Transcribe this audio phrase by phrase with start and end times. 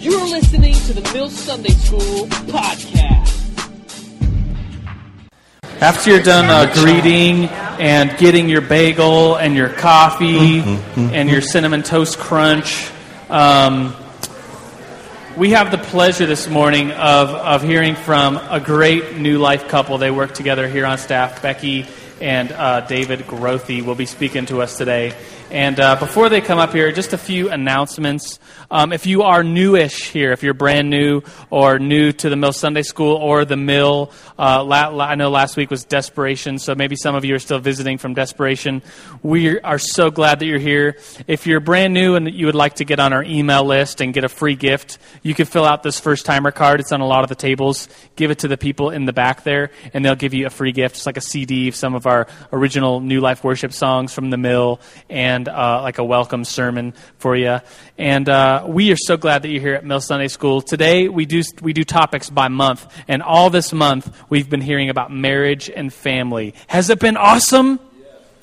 [0.00, 3.34] You're listening to the Mill Sunday School podcast.
[5.80, 7.46] After you're done uh, greeting
[7.80, 12.92] and getting your bagel and your coffee and your cinnamon toast crunch,
[13.28, 13.92] um,
[15.36, 19.98] we have the pleasure this morning of, of hearing from a great new life couple.
[19.98, 21.42] They work together here on staff.
[21.42, 21.86] Becky
[22.20, 25.14] and uh, David Grothy will be speaking to us today.
[25.50, 28.38] And uh, before they come up here, just a few announcements.
[28.70, 32.52] Um, if you are newish here, if you're brand new or new to the Mill
[32.52, 36.74] Sunday School or the Mill, uh, la- la- I know last week was Desperation, so
[36.74, 38.82] maybe some of you are still visiting from Desperation.
[39.22, 40.98] We are so glad that you're here.
[41.26, 44.12] If you're brand new and you would like to get on our email list and
[44.12, 46.80] get a free gift, you can fill out this first timer card.
[46.80, 47.88] It's on a lot of the tables.
[48.16, 50.72] Give it to the people in the back there, and they'll give you a free
[50.72, 50.96] gift.
[50.96, 54.36] It's like a CD of some of our original New Life worship songs from the
[54.36, 57.58] Mill and uh, like a welcome sermon for you.
[57.98, 60.62] And uh, we are so glad that you're here at Mill Sunday School.
[60.62, 64.88] Today we do we do topics by month, and all this month we've been hearing
[64.88, 66.54] about marriage and family.
[66.66, 67.78] Has it been awesome?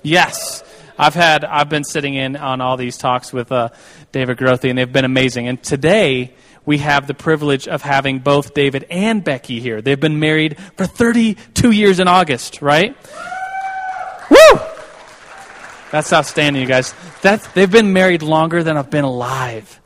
[0.03, 0.63] Yes.
[0.97, 3.69] I've had I've been sitting in on all these talks with uh,
[4.11, 5.47] David Grothy, and they've been amazing.
[5.47, 6.33] And today
[6.65, 9.81] we have the privilege of having both David and Becky here.
[9.81, 12.95] They've been married for 32 years in August, right?
[15.95, 16.93] That's outstanding, you guys.
[17.21, 19.79] That's, they've been married longer than I've been alive.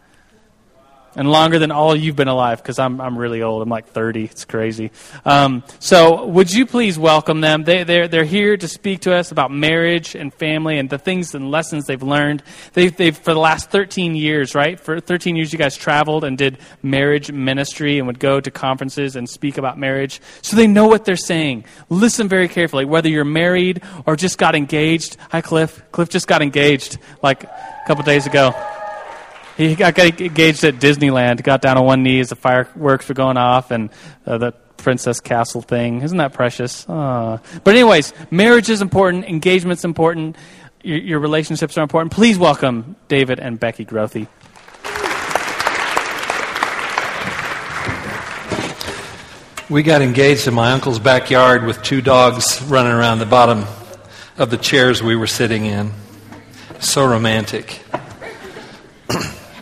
[1.15, 3.63] And longer than all you've been alive, because I'm, I'm really old.
[3.63, 4.25] I'm like 30.
[4.25, 4.91] It's crazy.
[5.25, 7.63] Um, so, would you please welcome them?
[7.63, 11.33] They, they're, they're here to speak to us about marriage and family and the things
[11.33, 12.43] and lessons they've learned.
[12.73, 14.80] They've, they've, for the last 13 years, right?
[14.80, 19.15] For 13 years, you guys traveled and did marriage ministry and would go to conferences
[19.15, 20.21] and speak about marriage.
[20.43, 21.65] So, they know what they're saying.
[21.89, 22.85] Listen very carefully.
[22.85, 25.17] Whether you're married or just got engaged.
[25.31, 25.81] Hi, Cliff.
[25.91, 28.53] Cliff just got engaged like a couple days ago.
[29.59, 31.43] He got, got engaged at Disneyland.
[31.43, 33.89] Got down on one knee as the fireworks were going off, and
[34.25, 36.02] uh, the princess castle thing.
[36.02, 36.87] Isn't that precious?
[36.87, 37.39] Aw.
[37.65, 39.25] But anyways, marriage is important.
[39.25, 40.37] Engagement's important.
[40.81, 42.14] Your, your relationships are important.
[42.14, 44.27] Please welcome David and Becky Grothy.
[49.70, 53.65] We got engaged in my uncle's backyard with two dogs running around the bottom
[54.37, 55.91] of the chairs we were sitting in.
[56.80, 57.81] So romantic.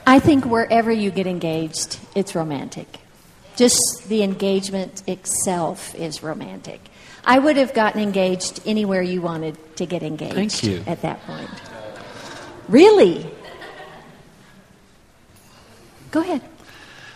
[0.07, 2.88] I think wherever you get engaged, it's romantic.
[3.57, 6.79] Just the engagement itself is romantic.
[7.25, 10.84] I would have gotten engaged anywhere you wanted to get engaged Thank you.
[10.88, 11.50] at that point.
[12.69, 13.29] Really?
[16.12, 16.41] Go ahead.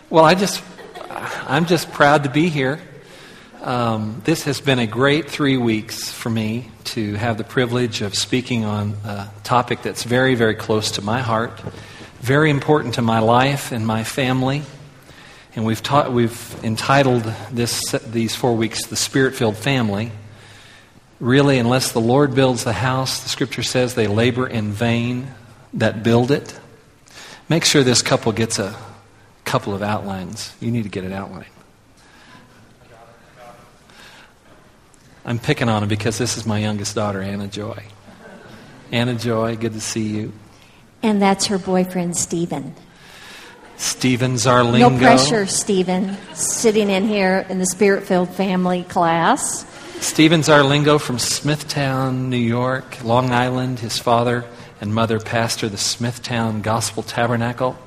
[0.10, 0.62] Well, I just,
[1.10, 2.82] I'm just proud to be here.
[3.62, 8.16] Um, this has been a great three weeks for me to have the privilege of
[8.16, 11.62] speaking on a topic that's very, very close to my heart,
[12.22, 14.62] very important to my life and my family.
[15.56, 20.12] And we've, taught, we've entitled this, these four weeks The Spirit Filled Family.
[21.20, 25.32] Really, unless the Lord builds the house, the scripture says they labor in vain
[25.74, 26.58] that build it.
[27.50, 28.76] Make sure this couple gets a
[29.44, 30.56] couple of outlines.
[30.60, 31.46] You need to get an outline.
[35.26, 37.84] I'm picking on him because this is my youngest daughter, Anna Joy.
[38.92, 40.34] Anna Joy, good to see you.
[41.04, 42.76] And that's her boyfriend, Stephen.
[43.78, 44.92] Stephen Zarlingo.
[44.92, 49.66] No pressure, Stephen, sitting in here in the Spirit filled family class.
[50.00, 53.80] Stephen Zarlingo from Smithtown, New York, Long Island.
[53.80, 54.46] His father
[54.80, 57.78] and mother pastor the Smithtown Gospel Tabernacle.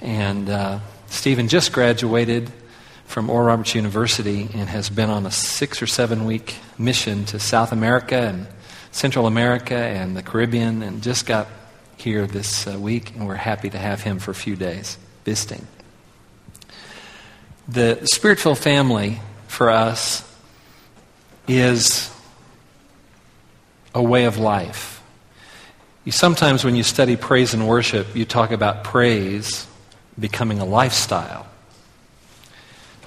[0.00, 2.50] And uh, Stephen just graduated
[3.06, 7.38] from Oral Roberts University and has been on a six or seven week mission to
[7.38, 8.46] South America and
[8.90, 11.46] Central America and the Caribbean and just got
[11.96, 13.14] here this uh, week.
[13.14, 15.66] And we're happy to have him for a few days visiting.
[17.68, 20.22] The Spirit filled family for us
[21.48, 22.12] is
[23.94, 25.02] a way of life.
[26.04, 29.66] You sometimes, when you study praise and worship, you talk about praise
[30.18, 31.46] becoming a lifestyle.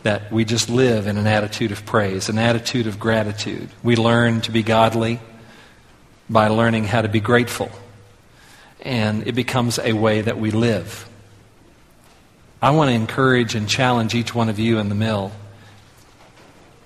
[0.03, 3.69] That we just live in an attitude of praise, an attitude of gratitude.
[3.83, 5.19] We learn to be godly
[6.29, 7.71] by learning how to be grateful.
[8.89, 11.07] And it becomes a way that we live.
[12.59, 15.31] I want to encourage and challenge each one of you in the mill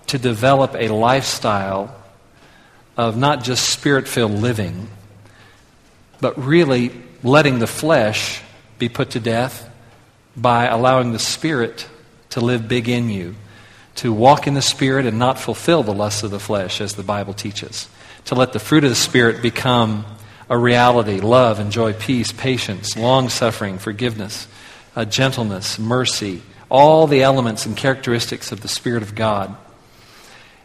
[0.08, 1.96] to develop a lifestyle
[2.98, 4.90] of not just spirit filled living,
[6.20, 6.92] but really
[7.24, 8.42] letting the flesh
[8.80, 9.70] be put to death
[10.36, 11.88] by allowing the Spirit
[12.32, 13.36] to live big in you,
[13.96, 17.04] to walk in the Spirit and not fulfill the lusts of the flesh, as the
[17.04, 17.88] Bible teaches,
[18.26, 20.06] to let the fruit of the Spirit become
[20.54, 24.48] a reality love and joy, peace, patience, long suffering, forgiveness,
[24.96, 29.58] uh, gentleness, mercy, all the elements and characteristics of the Spirit of God.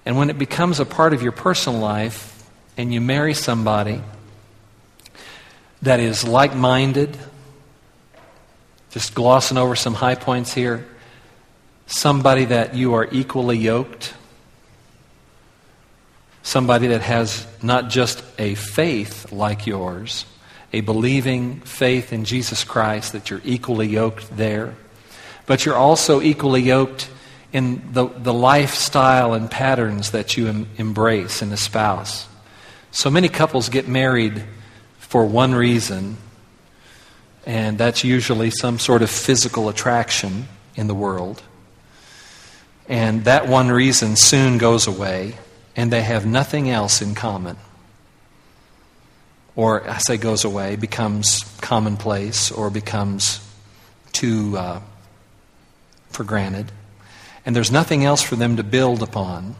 [0.04, 2.46] And when it becomes a part of your personal life
[2.76, 4.02] and you marry somebody
[5.80, 7.16] that is like minded,
[8.90, 10.86] just glossing over some high points here,
[11.86, 14.12] somebody that you are equally yoked,
[16.48, 20.24] somebody that has not just a faith like yours,
[20.72, 24.74] a believing faith in Jesus Christ, that you're equally yoked there,
[25.44, 27.10] but you're also equally yoked
[27.52, 32.26] in the, the lifestyle and patterns that you em- embrace and espouse.
[32.92, 34.42] So many couples get married
[35.00, 36.16] for one reason,
[37.44, 41.42] and that's usually some sort of physical attraction in the world.
[42.88, 45.34] And that one reason soon goes away,
[45.78, 47.56] and they have nothing else in common.
[49.56, 53.40] Or, I say goes away, becomes commonplace or becomes
[54.12, 54.80] too uh,
[56.10, 56.70] for granted
[57.48, 59.56] and there's nothing else for them to build upon.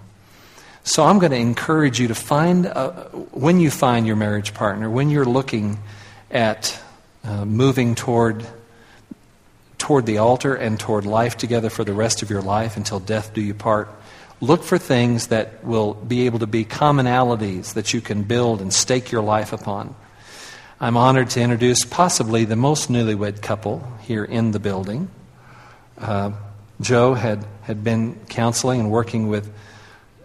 [0.85, 4.91] So I'm going to encourage you to find, a, when you find your marriage partner,
[4.91, 5.79] when you're looking
[6.31, 6.79] at
[7.25, 8.47] uh, moving toward,
[9.79, 13.33] toward the altar and toward life together for the rest of your life until death
[13.33, 13.89] do you part,
[14.41, 18.73] look for things that will be able to be commonalities that you can build and
[18.73, 19.95] stake your life upon.
[20.81, 25.11] I'm honored to introduce possibly the most newlywed couple here in the building.
[25.99, 26.33] Uh,
[26.81, 29.53] Joe had, had been counseling and working with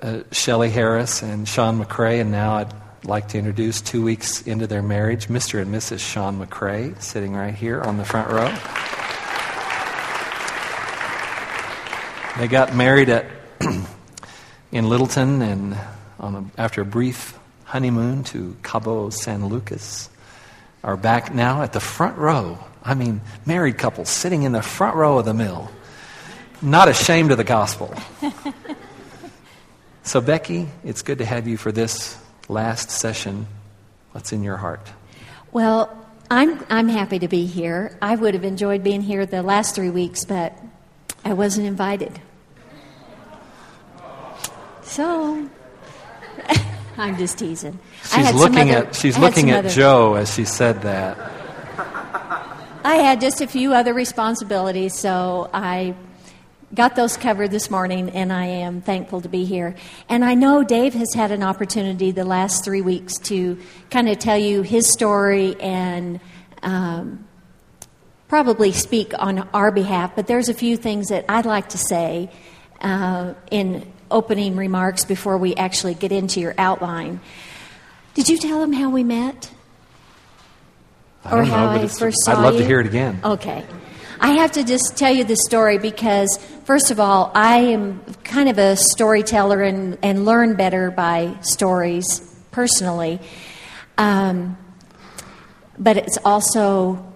[0.03, 2.73] uh, Shelley Harris and Sean McCrae, and now I'd
[3.03, 5.59] like to introduce two weeks into their marriage, Mr.
[5.59, 5.99] and Mrs.
[5.99, 8.53] Sean McCrae, sitting right here on the front row.
[12.37, 13.25] They got married at
[14.73, 15.73] in Littleton and
[16.19, 20.09] a, after a brief honeymoon to Cabo San Lucas
[20.83, 22.57] are back now at the front row.
[22.83, 25.71] I mean, married couples sitting in the front row of the mill
[26.63, 27.93] not ashamed of the gospel.
[30.03, 32.17] so, Becky, it's good to have you for this
[32.47, 33.45] last session.
[34.13, 34.87] What's in your heart?
[35.51, 35.95] Well,
[36.31, 37.97] I'm, I'm happy to be here.
[38.01, 40.57] I would have enjoyed being here the last three weeks, but
[41.25, 42.19] I wasn't invited.
[44.93, 45.49] So,
[46.97, 47.79] I'm just teasing.
[48.03, 51.17] She's looking other, at she's looking at other, Joe as she said that.
[52.85, 55.95] I had just a few other responsibilities, so I
[56.75, 59.73] got those covered this morning, and I am thankful to be here.
[60.09, 63.57] And I know Dave has had an opportunity the last three weeks to
[63.89, 66.19] kind of tell you his story and
[66.61, 67.27] um,
[68.27, 72.29] probably speak on our behalf, but there's a few things that I'd like to say
[72.79, 77.19] uh, in opening remarks before we actually get into your outline.
[78.13, 79.51] Did you tell them how we met?
[81.31, 82.59] or how I first saw I'd love you?
[82.59, 83.19] to hear it again.
[83.23, 83.65] Okay.
[84.19, 88.49] I have to just tell you the story because, first of all, I am kind
[88.49, 92.21] of a storyteller and, and learn better by stories
[92.51, 93.19] personally.
[93.97, 94.57] Um,
[95.77, 97.13] but it's also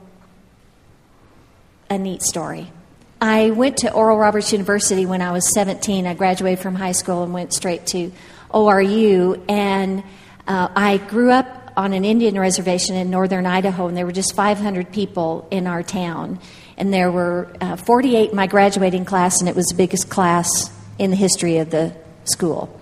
[1.89, 2.71] a neat story.
[3.19, 6.05] I went to Oral Roberts University when I was 17.
[6.05, 8.11] I graduated from high school and went straight to
[8.51, 9.43] ORU.
[9.49, 10.03] And
[10.47, 14.35] uh, I grew up on an Indian reservation in northern Idaho, and there were just
[14.35, 16.39] 500 people in our town
[16.77, 20.71] and there were uh, 48 in my graduating class, and it was the biggest class
[20.99, 21.93] in the history of the
[22.25, 22.79] school.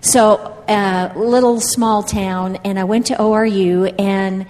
[0.00, 0.36] So,
[0.66, 4.46] uh, little small town, and I went to ORU, and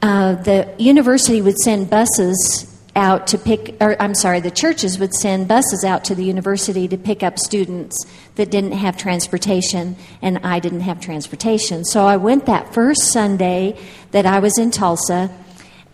[0.00, 5.14] uh, the university would send buses out to pick, or I'm sorry, the churches would
[5.14, 7.96] send buses out to the university to pick up students
[8.34, 11.84] that didn't have transportation, and I didn't have transportation.
[11.84, 13.78] So I went that first Sunday
[14.10, 15.30] that I was in Tulsa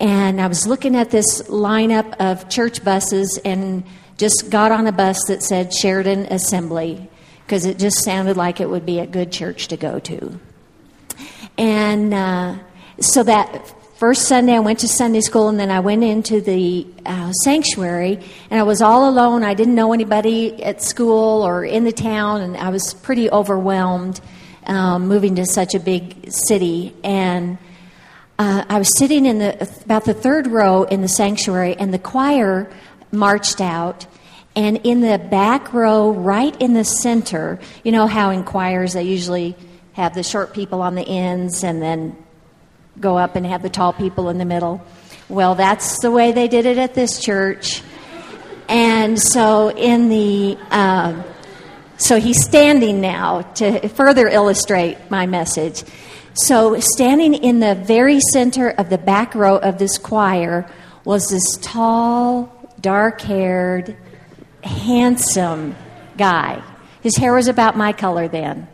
[0.00, 3.83] and I was looking at this lineup of church buses and
[4.17, 7.09] just got on a bus that said Sheridan Assembly
[7.45, 10.38] because it just sounded like it would be a good church to go to.
[11.57, 12.59] And uh,
[13.00, 16.87] so that first Sunday, I went to Sunday school, and then I went into the
[17.05, 19.43] uh, sanctuary, and I was all alone.
[19.43, 24.21] I didn't know anybody at school or in the town, and I was pretty overwhelmed
[24.67, 26.95] um, moving to such a big city.
[27.02, 27.59] And
[28.38, 31.99] uh, I was sitting in the about the third row in the sanctuary, and the
[31.99, 32.73] choir
[33.11, 34.07] marched out.
[34.55, 39.02] And in the back row, right in the center, you know how in choirs they
[39.02, 39.57] usually
[39.95, 42.17] have the short people on the ends and then
[43.00, 44.85] go up and have the tall people in the middle.
[45.28, 47.83] Well, that's the way they did it at this church.
[48.69, 51.23] And so in the uh,
[51.99, 55.83] so he's standing now to further illustrate my message.
[56.35, 60.71] So, standing in the very center of the back row of this choir
[61.05, 63.97] was this tall, dark haired,
[64.62, 65.75] handsome
[66.17, 66.62] guy.
[67.02, 68.69] His hair was about my color then.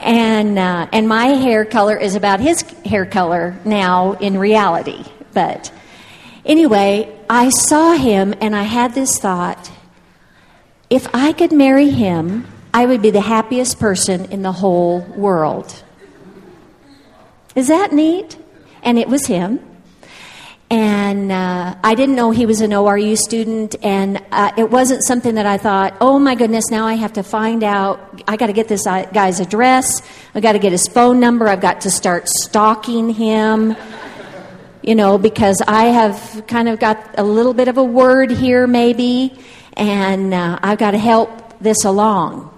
[0.00, 5.04] And, uh, and my hair color is about his hair color now in reality.
[5.34, 5.72] But
[6.44, 9.70] anyway, I saw him and I had this thought
[10.90, 15.82] if I could marry him, I would be the happiest person in the whole world.
[17.54, 18.38] Is that neat?
[18.82, 19.60] And it was him.
[21.08, 25.36] And uh, I didn't know he was an ORU student, and uh, it wasn't something
[25.36, 28.22] that I thought, oh my goodness, now I have to find out.
[28.28, 30.02] I got to get this uh, guy's address.
[30.34, 31.48] I got to get his phone number.
[31.48, 33.74] I've got to start stalking him,
[34.82, 38.66] you know, because I have kind of got a little bit of a word here,
[38.66, 39.32] maybe,
[39.78, 42.50] and uh, I've got to help this along.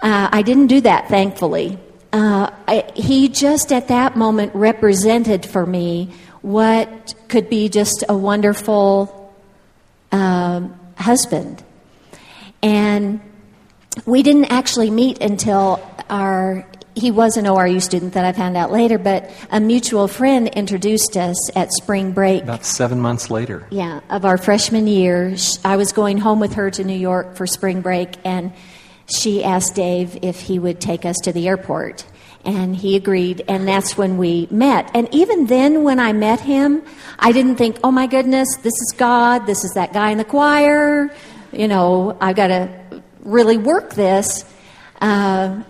[0.00, 1.76] Uh, I didn't do that, thankfully.
[2.12, 6.14] Uh, I, he just at that moment represented for me
[6.46, 9.34] what could be just a wonderful
[10.12, 11.60] um, husband.
[12.62, 13.20] And
[14.06, 18.70] we didn't actually meet until our, he was an ORU student that I found out
[18.70, 22.44] later, but a mutual friend introduced us at spring break.
[22.44, 23.66] About seven months later.
[23.72, 25.34] Yeah, of our freshman year.
[25.64, 28.52] I was going home with her to New York for spring break, and
[29.06, 32.04] she asked Dave if he would take us to the airport
[32.46, 34.90] and he agreed and that's when we met.
[34.94, 36.82] And even then when i met him
[37.18, 40.24] i didn't think oh my goodness this is god this is that guy in the
[40.24, 41.14] choir.
[41.52, 44.44] You know i've got to really work this.
[45.00, 45.62] Uh,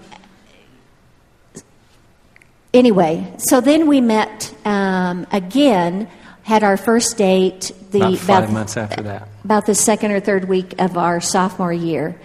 [2.72, 6.08] anyway so then we met um, again
[6.46, 9.28] had our first date the about five about, months after that.
[9.44, 12.20] about the second or third week of our sophomore year.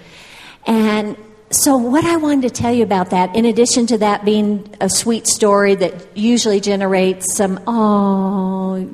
[0.67, 1.17] And
[1.51, 4.89] so, what I wanted to tell you about that, in addition to that being a
[4.89, 8.87] sweet story that usually generates some, oh,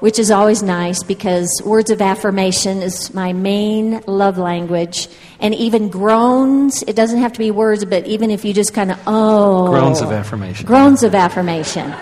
[0.00, 5.08] which is always nice because words of affirmation is my main love language.
[5.40, 8.92] And even groans, it doesn't have to be words, but even if you just kind
[8.92, 9.68] of, oh.
[9.68, 10.66] Groans of affirmation.
[10.66, 11.92] Groans of affirmation.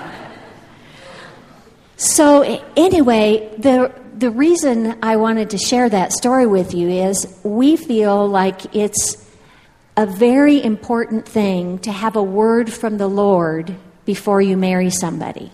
[1.97, 2.43] So,
[2.77, 8.29] anyway, the, the reason I wanted to share that story with you is we feel
[8.29, 9.24] like it's
[9.97, 13.75] a very important thing to have a word from the Lord
[14.05, 15.53] before you marry somebody.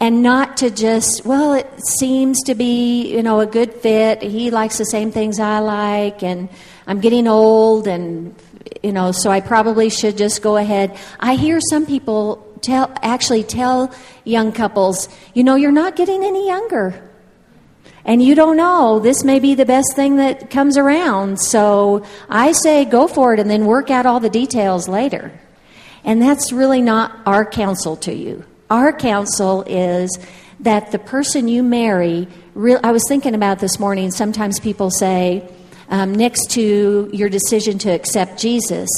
[0.00, 4.22] And not to just, well, it seems to be, you know, a good fit.
[4.22, 6.48] He likes the same things I like, and
[6.86, 8.34] I'm getting old, and,
[8.82, 10.98] you know, so I probably should just go ahead.
[11.20, 16.48] I hear some people tell, actually tell young couples, you know, you're not getting any
[16.48, 17.02] younger
[18.06, 21.40] and you don't know, this may be the best thing that comes around.
[21.40, 25.38] So I say go for it and then work out all the details later.
[26.04, 28.44] And that's really not our counsel to you.
[28.70, 30.16] Our counsel is
[30.60, 35.46] that the person you marry, real, I was thinking about this morning, sometimes people say,
[35.88, 38.88] um, next to your decision to accept Jesus,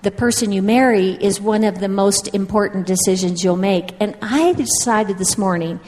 [0.00, 3.94] the person you marry is one of the most important decisions you'll make.
[4.00, 5.80] And I decided this morning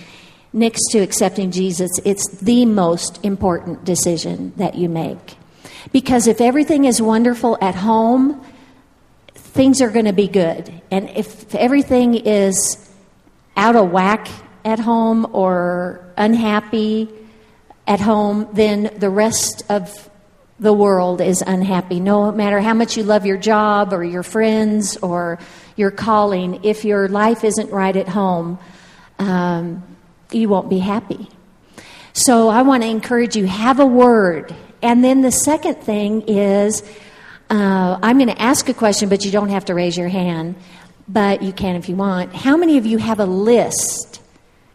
[0.57, 5.37] next to accepting Jesus, it's the most important decision that you make.
[5.93, 8.45] Because if everything is wonderful at home,
[9.35, 10.73] things are going to be good.
[10.91, 12.91] And if everything is
[13.57, 14.29] out of whack
[14.65, 17.09] at home or unhappy
[17.87, 20.11] at home, then the rest of
[20.59, 22.01] the world is unhappy.
[22.01, 25.39] No matter how much you love your job or your friends or
[25.77, 28.59] your calling, if your life isn't right at home,
[29.19, 29.83] um,
[30.31, 31.29] you won't be happy.
[32.13, 34.55] So I want to encourage you have a word.
[34.83, 36.83] And then the second thing is
[37.49, 40.57] uh, I'm going to ask a question, but you don't have to raise your hand,
[41.07, 42.35] but you can if you want.
[42.35, 44.21] How many of you have a list,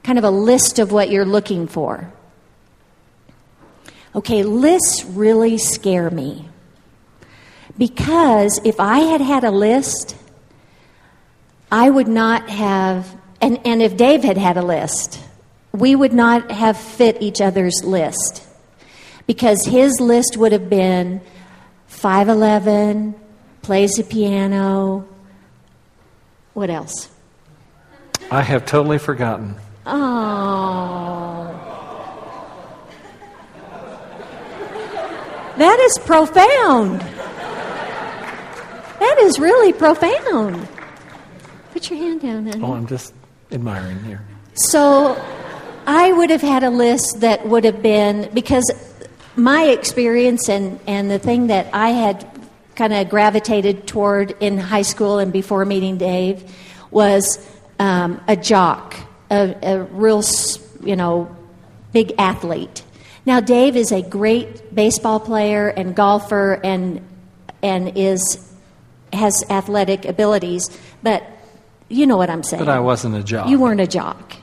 [0.04, 2.12] kind of a list of what you're looking for?
[4.16, 6.48] Okay, lists really scare me.
[7.78, 10.16] Because if I had had a list,
[11.72, 15.20] I would not have, and, and if Dave had had a list,
[15.74, 18.46] we would not have fit each other's list
[19.28, 21.22] because his list would have been
[21.90, 23.14] 5'11,
[23.62, 25.08] plays the piano.
[26.54, 27.10] What else?
[28.30, 29.56] I have totally forgotten.
[29.86, 31.58] Oh.
[35.58, 37.02] That is profound.
[39.00, 40.68] That is really profound.
[41.72, 42.64] Put your hand down, honey.
[42.64, 43.14] Oh, I'm just
[43.52, 44.26] admiring here.
[44.54, 45.16] So
[45.86, 48.72] I would have had a list that would have been because
[49.36, 52.28] my experience and, and the thing that I had
[52.76, 56.44] kind of gravitated toward in high school and before meeting Dave
[56.90, 57.46] was
[57.80, 58.96] um, a jock,
[59.30, 60.24] a, a real,
[60.84, 61.36] you know,
[61.94, 62.84] big athlete.
[63.26, 67.02] Now, Dave is a great baseball player and golfer and,
[67.62, 68.52] and is,
[69.14, 70.70] has athletic abilities,
[71.04, 71.24] but
[71.88, 72.64] you know what I'm saying.
[72.64, 73.50] But I wasn't a jock.
[73.50, 74.38] You weren't a jock.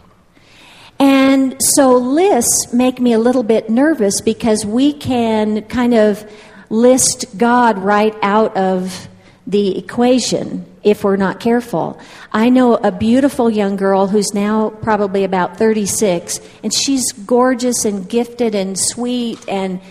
[1.28, 6.24] And so lists make me a little bit nervous because we can kind of
[6.70, 9.08] list God right out of
[9.46, 12.00] the equation if we're not careful.
[12.32, 18.08] I know a beautiful young girl who's now probably about 36, and she's gorgeous and
[18.08, 19.82] gifted and sweet and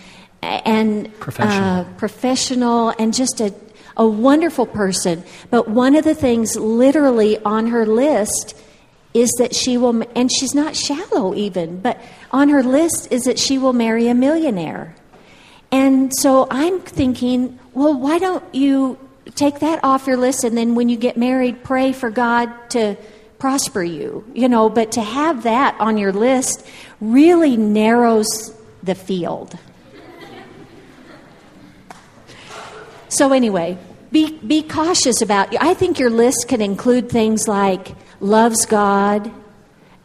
[0.42, 1.82] and Professional.
[1.82, 3.54] uh, professional and just a
[3.96, 5.24] a wonderful person.
[5.52, 8.56] But one of the things literally on her list
[9.18, 12.00] is that she will, and she's not shallow even, but
[12.32, 14.96] on her list is that she will marry a millionaire.
[15.72, 19.00] And so I'm thinking, well, why don't you
[19.36, 22.96] take that off your list and then when you get married, pray for God to
[23.40, 26.66] prosper you, you know, but to have that on your list
[27.02, 28.28] really narrows
[28.84, 29.58] the field.
[33.10, 33.78] So, anyway,
[34.12, 35.56] be, be cautious about.
[35.62, 39.32] I think your list can include things like loves God,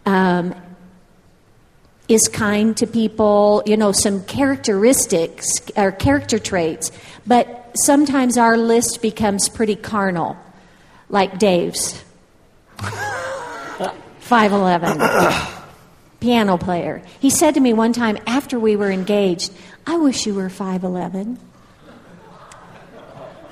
[0.07, 0.55] um,
[2.09, 6.93] is kind to people, you know, some characteristics or character traits.
[7.27, 10.37] But sometimes our list becomes pretty carnal,
[11.09, 12.03] like Dave's.
[14.33, 15.65] 5'11,
[16.21, 17.03] piano player.
[17.21, 19.53] He said to me one time after we were engaged,
[19.87, 21.37] I wish you were 5'11.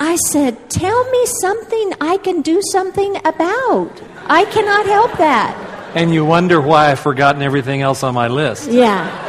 [0.00, 4.02] I said, Tell me something I can do something about.
[4.26, 5.92] I cannot help that.
[5.94, 8.70] And you wonder why I've forgotten everything else on my list.
[8.70, 9.28] Yeah.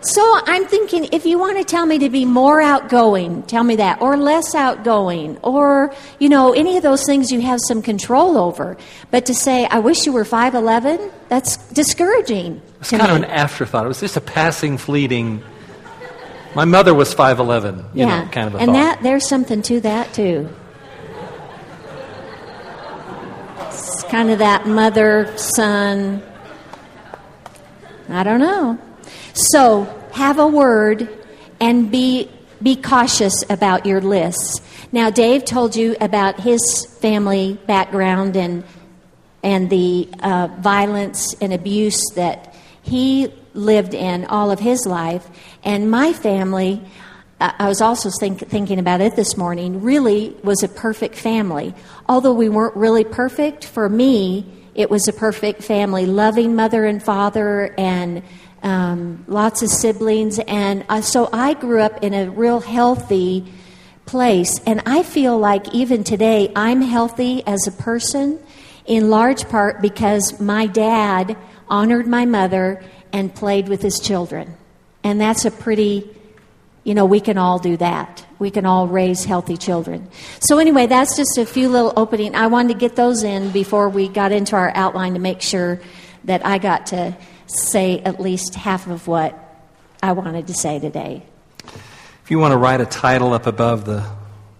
[0.00, 3.76] So I'm thinking if you want to tell me to be more outgoing, tell me
[3.76, 8.36] that, or less outgoing, or, you know, any of those things you have some control
[8.36, 8.76] over.
[9.10, 12.60] But to say, I wish you were 5'11, that's discouraging.
[12.80, 13.86] It's kind of an afterthought.
[13.86, 15.42] It was just a passing, fleeting.
[16.54, 18.24] My mother was 5'11, you yeah.
[18.24, 18.72] know, kind of a and thought.
[18.74, 20.48] that there's something to that too.
[23.68, 26.22] It's kind of that mother son.
[28.08, 28.78] I don't know.
[29.32, 31.08] So have a word
[31.60, 32.30] and be
[32.62, 34.60] be cautious about your lists.
[34.90, 38.64] Now, Dave told you about his family background and
[39.42, 45.26] and the uh, violence and abuse that he lived in all of his life.
[45.62, 46.82] And my family,
[47.40, 51.74] I was also think, thinking about it this morning, really was a perfect family.
[52.08, 57.02] Although we weren't really perfect, for me, it was a perfect family loving mother and
[57.02, 58.22] father and
[58.62, 60.38] um, lots of siblings.
[60.40, 63.52] And uh, so I grew up in a real healthy
[64.06, 64.60] place.
[64.66, 68.38] And I feel like even today, I'm healthy as a person
[68.86, 71.36] in large part because my dad
[71.68, 72.82] honored my mother
[73.14, 74.56] and played with his children.
[75.04, 76.10] And that's a pretty,
[76.82, 78.26] you know, we can all do that.
[78.40, 80.08] We can all raise healthy children.
[80.40, 82.34] So, anyway, that's just a few little opening.
[82.34, 85.80] I wanted to get those in before we got into our outline to make sure
[86.24, 89.38] that I got to say at least half of what
[90.02, 91.22] I wanted to say today.
[92.24, 94.04] If you want to write a title up above the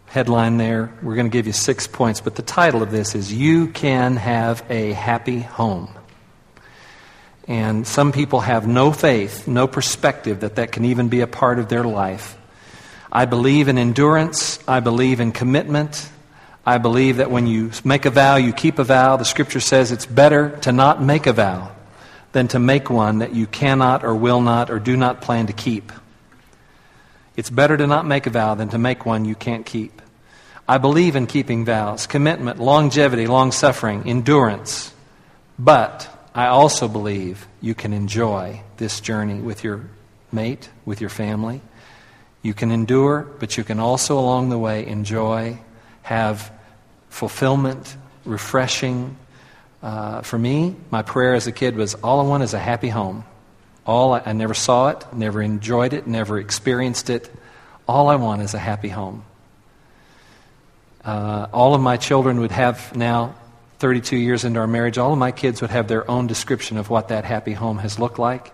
[0.07, 2.21] headline there, we're going to give you six points.
[2.21, 5.88] But the title of this is You Can Have a Happy Home.
[7.46, 11.59] And some people have no faith, no perspective that that can even be a part
[11.59, 12.38] of their life.
[13.12, 14.59] I believe in endurance.
[14.66, 16.09] I believe in commitment.
[16.66, 19.16] I believe that when you make a vow, you keep a vow.
[19.16, 21.72] The scripture says it's better to not make a vow
[22.33, 25.52] than to make one that you cannot or will not or do not plan to
[25.52, 25.92] keep.
[27.37, 30.00] It's better to not make a vow than to make one you can't keep.
[30.66, 34.92] I believe in keeping vows, commitment, longevity, long suffering, endurance.
[35.59, 39.88] But I also believe you can enjoy this journey with your
[40.33, 41.61] mate, with your family.
[42.42, 45.59] You can endure, but you can also along the way enjoy,
[46.03, 46.53] have
[47.09, 49.16] fulfillment, refreshing.
[49.81, 52.88] Uh, for me, my prayer as a kid was all I want is a happy
[52.88, 53.25] home.
[53.87, 57.33] All I, I never saw it, never enjoyed it, never experienced it.
[57.87, 59.25] All I want is a happy home.
[61.05, 63.35] Uh, all of my children would have now,
[63.79, 66.91] 32 years into our marriage, all of my kids would have their own description of
[66.91, 68.53] what that happy home has looked like.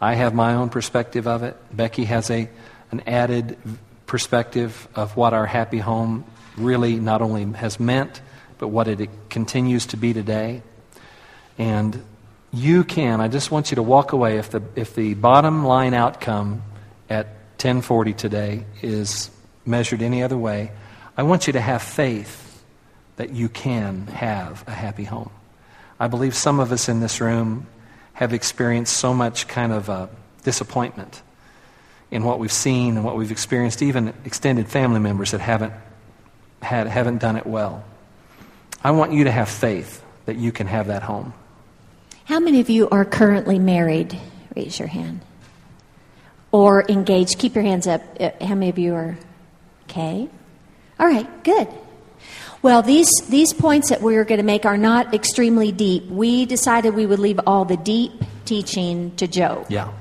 [0.00, 1.56] I have my own perspective of it.
[1.74, 2.48] Becky has a,
[2.90, 3.56] an added
[4.06, 6.24] perspective of what our happy home
[6.56, 8.20] really not only has meant,
[8.58, 10.62] but what it continues to be today.
[11.58, 12.02] And
[12.52, 15.94] you can, I just want you to walk away if the, if the bottom line
[15.94, 16.62] outcome
[17.10, 19.30] at 1040 today is
[19.64, 20.70] measured any other way,
[21.16, 22.45] I want you to have faith
[23.16, 25.30] that you can have a happy home.
[25.98, 27.66] I believe some of us in this room
[28.14, 30.06] have experienced so much kind of uh
[30.42, 31.22] disappointment
[32.10, 35.72] in what we've seen and what we've experienced, even extended family members that haven't,
[36.62, 37.84] had, haven't done it well.
[38.82, 41.34] I want you to have faith that you can have that home.
[42.24, 44.18] How many of you are currently married?
[44.54, 45.20] Raise your hand.
[46.52, 47.38] Or engaged?
[47.38, 48.02] Keep your hands up.
[48.20, 49.18] Uh, How many of you are
[49.84, 50.28] okay?
[50.98, 51.68] All right, good.
[52.66, 56.08] Well, these, these points that we're going to make are not extremely deep.
[56.08, 58.10] We decided we would leave all the deep
[58.44, 59.64] teaching to Joe.
[59.68, 59.92] Yeah.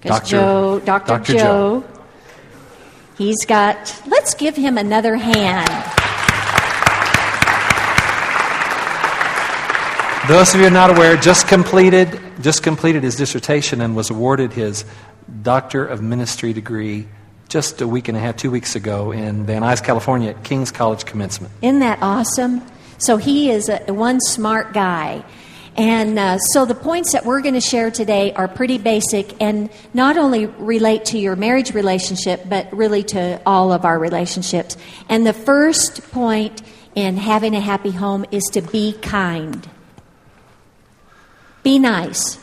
[0.00, 0.30] Because Dr.
[0.30, 1.06] Joe, Dr.
[1.08, 1.32] Dr.
[1.32, 1.38] Joe,
[1.80, 2.04] Joe.
[3.18, 5.68] he's got, let's give him another hand.
[10.28, 14.52] Those of you are not aware, just completed, just completed his dissertation and was awarded
[14.52, 14.84] his
[15.42, 17.08] Doctor of Ministry degree
[17.50, 20.70] just a week and a half, two weeks ago in Van Nuys, California at King's
[20.70, 21.52] College Commencement.
[21.60, 22.62] Isn't that awesome?
[22.98, 25.24] So he is a, one smart guy.
[25.76, 29.68] And uh, so the points that we're going to share today are pretty basic and
[29.94, 34.76] not only relate to your marriage relationship, but really to all of our relationships.
[35.08, 36.62] And the first point
[36.94, 39.68] in having a happy home is to be kind.
[41.64, 42.38] Be nice.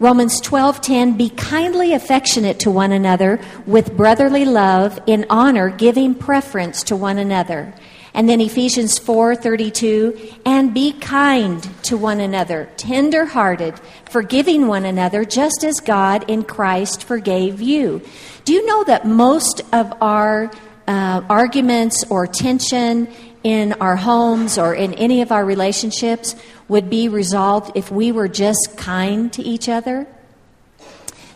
[0.00, 6.84] Romans 12:10 be kindly affectionate to one another with brotherly love in honor giving preference
[6.84, 7.74] to one another.
[8.14, 13.74] And then Ephesians 4:32 and be kind to one another, tender-hearted,
[14.08, 18.00] forgiving one another just as God in Christ forgave you.
[18.44, 20.50] Do you know that most of our
[20.86, 23.08] uh, arguments or tension
[23.42, 26.34] in our homes or in any of our relationships
[26.68, 30.06] would be resolved if we were just kind to each other.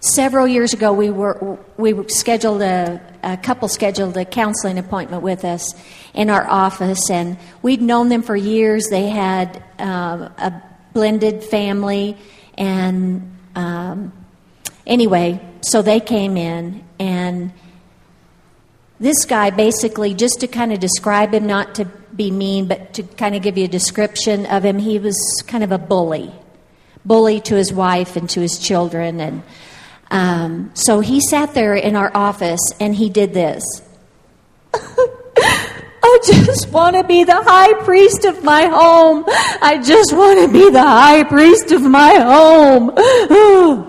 [0.00, 5.44] Several years ago, we were we scheduled a, a couple scheduled a counseling appointment with
[5.44, 5.74] us
[6.12, 8.88] in our office, and we'd known them for years.
[8.90, 12.16] They had um, a blended family,
[12.58, 14.12] and um,
[14.86, 17.52] anyway, so they came in and
[19.02, 23.02] this guy basically, just to kind of describe him, not to be mean, but to
[23.02, 26.32] kind of give you a description of him, he was kind of a bully.
[27.04, 29.20] Bully to his wife and to his children.
[29.20, 29.42] And
[30.10, 33.64] um, so he sat there in our office and he did this.
[36.04, 39.24] I just want to be the high priest of my home.
[39.26, 43.88] I just want to be the high priest of my home.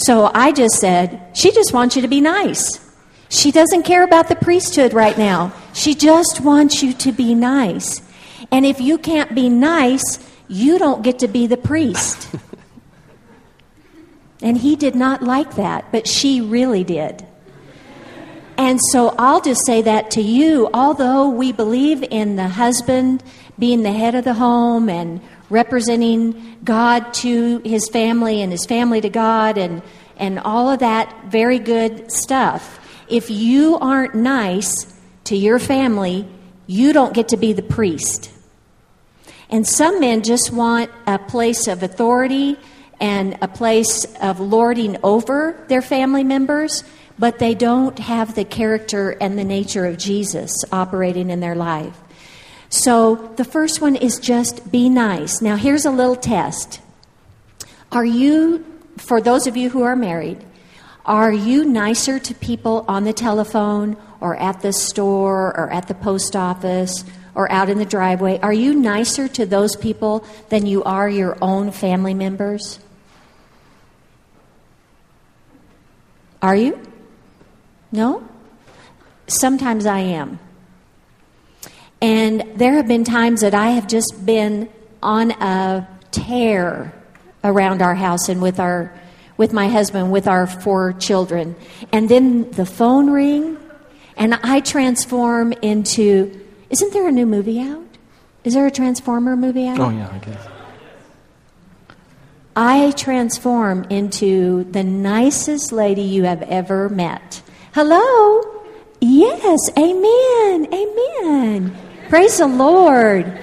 [0.00, 2.87] So I just said, she just wants you to be nice.
[3.28, 5.52] She doesn't care about the priesthood right now.
[5.74, 8.02] She just wants you to be nice.
[8.50, 12.34] And if you can't be nice, you don't get to be the priest.
[14.42, 17.26] and he did not like that, but she really did.
[18.56, 23.22] And so I'll just say that to you, although we believe in the husband
[23.58, 29.00] being the head of the home and representing God to his family and his family
[29.00, 29.82] to God and,
[30.16, 32.80] and all of that very good stuff.
[33.10, 34.86] If you aren't nice
[35.24, 36.26] to your family,
[36.66, 38.30] you don't get to be the priest.
[39.50, 42.58] And some men just want a place of authority
[43.00, 46.84] and a place of lording over their family members,
[47.18, 51.98] but they don't have the character and the nature of Jesus operating in their life.
[52.68, 55.40] So the first one is just be nice.
[55.40, 56.80] Now, here's a little test.
[57.90, 58.64] Are you,
[58.98, 60.44] for those of you who are married,
[61.08, 65.94] are you nicer to people on the telephone or at the store or at the
[65.94, 67.02] post office
[67.34, 68.38] or out in the driveway?
[68.40, 72.78] Are you nicer to those people than you are your own family members?
[76.42, 76.78] Are you?
[77.90, 78.28] No?
[79.26, 80.38] Sometimes I am.
[82.02, 84.68] And there have been times that I have just been
[85.02, 86.92] on a tear
[87.42, 88.92] around our house and with our
[89.38, 91.56] with my husband with our four children.
[91.92, 93.56] And then the phone ring
[94.18, 97.82] and I transform into isn't there a new movie out?
[98.44, 99.78] Is there a Transformer movie out?
[99.78, 100.48] Oh yeah, I guess.
[102.54, 107.40] I transform into the nicest lady you have ever met.
[107.72, 108.42] Hello?
[109.00, 111.76] Yes, amen, amen.
[112.08, 113.40] Praise the Lord.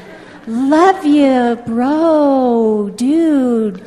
[0.48, 3.86] Love you, bro, dude.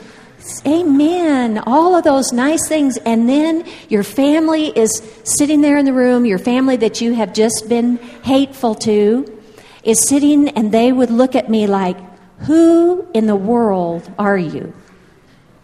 [0.66, 1.58] Amen.
[1.66, 2.96] All of those nice things.
[2.98, 7.32] And then your family is sitting there in the room, your family that you have
[7.32, 9.40] just been hateful to
[9.82, 11.96] is sitting, and they would look at me like,
[12.40, 14.74] Who in the world are you?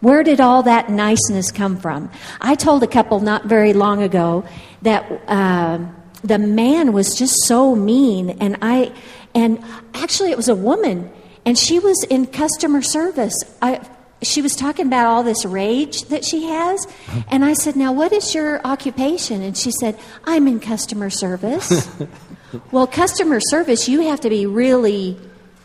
[0.01, 2.11] Where did all that niceness come from?
[2.39, 4.45] I told a couple not very long ago
[4.83, 5.79] that uh,
[6.23, 8.93] the man was just so mean, and I,
[9.33, 11.11] and actually it was a woman,
[11.45, 13.35] and she was in customer service.
[13.61, 13.81] I,
[14.25, 16.87] she was talking about all this rage that she has.
[17.29, 19.41] And I said, Now, what is your occupation?
[19.41, 21.89] And she said, I'm in customer service.
[22.71, 25.17] well, customer service, you have to be really,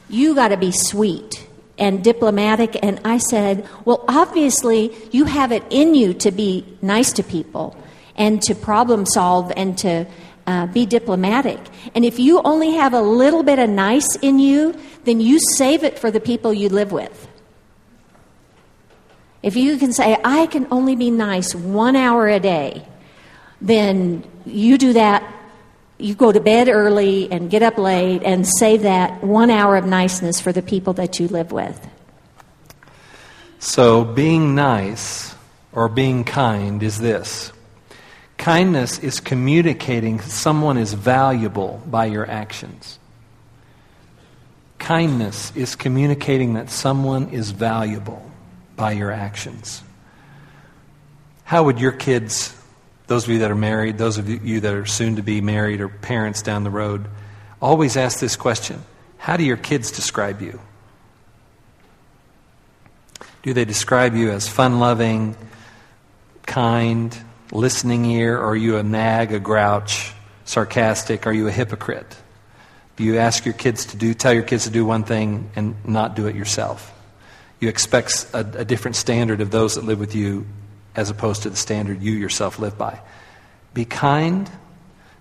[0.09, 1.47] you got to be sweet
[1.79, 2.77] and diplomatic.
[2.83, 7.77] And I said, Well, obviously, you have it in you to be nice to people
[8.17, 10.07] and to problem solve and to
[10.47, 11.59] uh, be diplomatic.
[11.95, 15.85] And if you only have a little bit of nice in you, then you save
[15.85, 17.29] it for the people you live with.
[19.43, 22.87] If you can say, I can only be nice one hour a day,
[23.61, 25.23] then you do that.
[25.99, 29.87] You go to bed early and get up late and save that one hour of
[29.87, 31.89] niceness for the people that you live with.
[33.59, 35.35] So, being nice
[35.73, 37.53] or being kind is this
[38.39, 42.99] kindness is communicating someone is valuable by your actions.
[44.79, 48.30] Kindness is communicating that someone is valuable
[48.81, 49.83] by your actions.
[51.45, 52.57] How would your kids,
[53.09, 55.83] those of you that are married, those of you that are soon to be married
[55.83, 57.07] or parents down the road,
[57.61, 58.83] always ask this question
[59.19, 60.59] How do your kids describe you?
[63.43, 65.37] Do they describe you as fun loving,
[66.47, 67.15] kind,
[67.53, 70.15] listening ear, or are you a nag, a grouch,
[70.47, 71.27] sarcastic?
[71.27, 72.17] Are you a hypocrite?
[72.97, 75.77] Do you ask your kids to do, tell your kids to do one thing and
[75.87, 76.95] not do it yourself?
[77.61, 80.47] You expect a, a different standard of those that live with you
[80.97, 83.01] as opposed to the standard you yourself live by.
[83.75, 84.51] Be kind,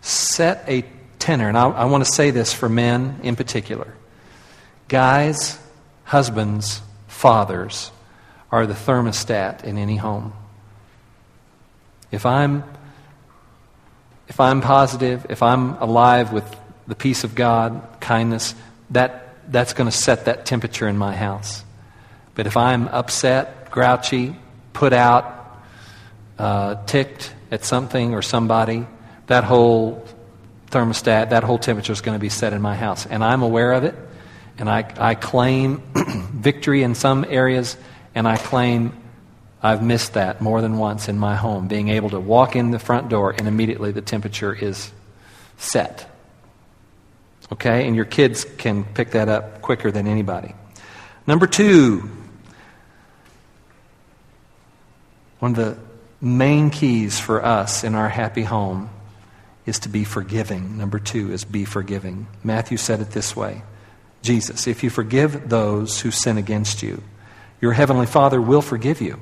[0.02, 0.86] set a
[1.20, 3.94] tenor, and I, I want to say this for men in particular.
[4.88, 5.60] Guys,
[6.06, 7.92] husbands, fathers
[8.52, 10.34] are the thermostat in any home.
[12.12, 12.64] If I'm
[14.28, 16.46] if I'm positive, if I'm alive with
[16.88, 18.56] the peace of God, kindness,
[18.92, 21.64] that that's going to set that temperature in my house.
[22.40, 24.34] But if I'm upset, grouchy,
[24.72, 25.60] put out,
[26.38, 28.88] uh, ticked at something or somebody,
[29.28, 30.08] that whole
[30.72, 33.06] thermostat, that whole temperature is going to be set in my house.
[33.06, 33.94] And I'm aware of it,
[34.58, 35.84] and I, I claim
[36.34, 37.76] victory in some areas,
[38.16, 38.94] and I claim
[39.62, 42.80] I've missed that more than once in my home, being able to walk in the
[42.80, 44.94] front door and immediately the temperature is
[45.58, 46.10] set.
[47.52, 47.86] Okay?
[47.86, 50.56] And your kids can pick that up quicker than anybody.
[51.28, 52.10] Number two,
[55.40, 55.78] One of the
[56.22, 58.90] main keys for us in our happy home
[59.66, 60.78] is to be forgiving.
[60.78, 62.28] Number two is be forgiving.
[62.44, 63.64] Matthew said it this way
[64.22, 67.02] Jesus, if you forgive those who sin against you,
[67.62, 69.20] your heavenly Father will forgive you.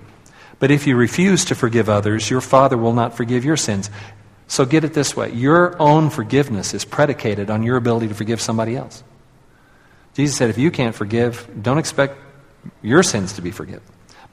[0.59, 3.91] But if you refuse to forgive others, your Father will not forgive your sins.
[4.47, 8.41] So get it this way your own forgiveness is predicated on your ability to forgive
[8.41, 9.03] somebody else.
[10.15, 12.17] Jesus said, if you can't forgive, don't expect
[12.81, 13.83] your sins to be forgiven.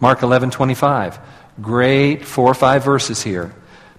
[0.05, 1.19] Mark 11 25.
[1.63, 3.55] Great four or five verses here.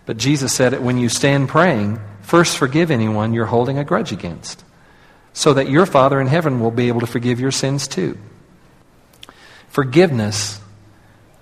[0.06, 4.12] But Jesus said it when you stand praying, first forgive anyone you're holding a grudge
[4.12, 4.64] against,
[5.34, 8.20] so that your Father in heaven will be able to forgive your sins too.
[9.70, 10.62] Forgiveness,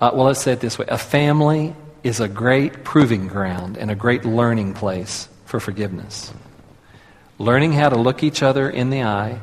[0.00, 3.90] uh, well, let's say it this way a family is a great proving ground and
[3.90, 6.32] a great learning place for forgiveness.
[7.36, 9.40] Learning how to look each other in the eye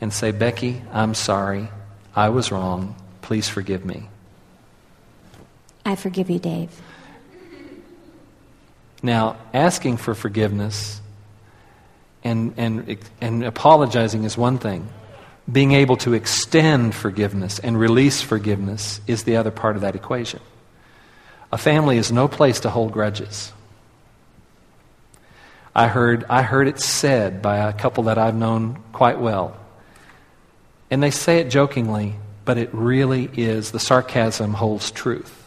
[0.00, 1.70] and say, Becky, I'm sorry.
[2.14, 2.94] I was wrong.
[3.20, 4.10] Please forgive me.
[5.84, 6.70] I forgive you, Dave.
[9.02, 11.02] Now, asking for forgiveness
[12.22, 14.88] and, and, and apologizing is one thing.
[15.50, 20.40] Being able to extend forgiveness and release forgiveness is the other part of that equation.
[21.52, 23.52] A family is no place to hold grudges.
[25.74, 29.54] I heard, I heard it said by a couple that I've known quite well.
[30.90, 32.14] And they say it jokingly,
[32.46, 35.43] but it really is, the sarcasm holds truth.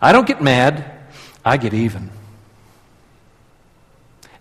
[0.00, 0.90] I don't get mad,
[1.44, 2.10] I get even.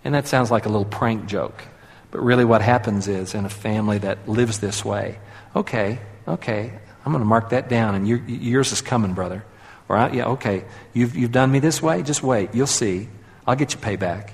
[0.03, 1.63] And that sounds like a little prank joke.
[2.11, 5.19] But really, what happens is in a family that lives this way,
[5.55, 6.71] okay, okay,
[7.05, 9.43] I'm going to mark that down, and yours is coming, brother.
[9.87, 13.09] Or, yeah, okay, you've, you've done me this way, just wait, you'll see.
[13.45, 14.33] I'll get you payback.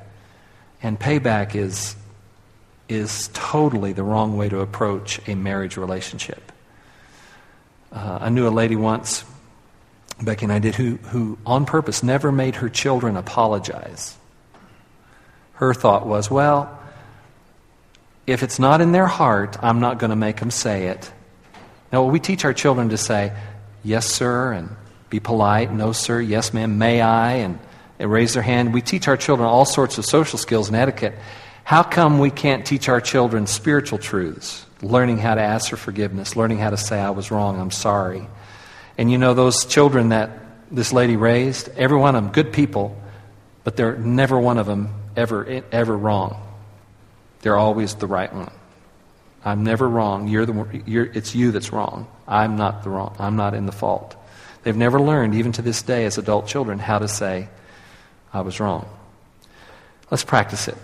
[0.84, 1.96] And payback is,
[2.88, 6.52] is totally the wrong way to approach a marriage relationship.
[7.92, 9.24] Uh, I knew a lady once
[10.22, 14.16] Becky and I did, who, who on purpose never made her children apologize.
[15.54, 16.80] Her thought was, well,
[18.26, 21.12] if it's not in their heart, I'm not going to make them say it.
[21.92, 23.34] Now, we teach our children to say,
[23.84, 24.70] yes, sir, and
[25.10, 27.60] be polite, no, sir, yes, ma'am, may I, and,
[28.00, 28.74] and raise their hand.
[28.74, 31.14] We teach our children all sorts of social skills and etiquette.
[31.64, 34.66] How come we can't teach our children spiritual truths?
[34.82, 38.28] Learning how to ask for forgiveness, learning how to say, I was wrong, I'm sorry
[38.98, 40.30] And you know those children that
[40.72, 42.98] this lady raised, every one of them good people,
[43.64, 46.42] but they're never one of them ever ever wrong.
[47.42, 48.52] They're always the right one.
[49.44, 50.28] I'm never wrong.
[50.28, 52.08] You're the, you're, it's you that's wrong.
[52.28, 53.16] I'm not the wrong.
[53.20, 54.16] I'm not in the fault.
[54.64, 57.50] They've never learned, even to this day, as adult children, how to say,
[58.34, 58.90] "I was wrong."
[60.10, 60.78] Let's practice it.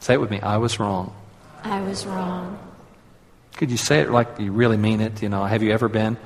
[0.00, 0.40] Say it with me.
[0.40, 1.14] I was wrong.
[1.62, 2.58] I was wrong.
[3.56, 5.22] Could you say it like you really mean it?
[5.22, 6.16] You know, have you ever been?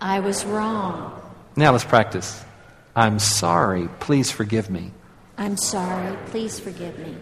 [0.00, 1.20] I was wrong.
[1.56, 2.44] Now let's practice.
[2.94, 3.88] I'm sorry.
[4.00, 4.90] Please forgive me.
[5.36, 6.16] I'm sorry.
[6.26, 7.16] Please forgive me.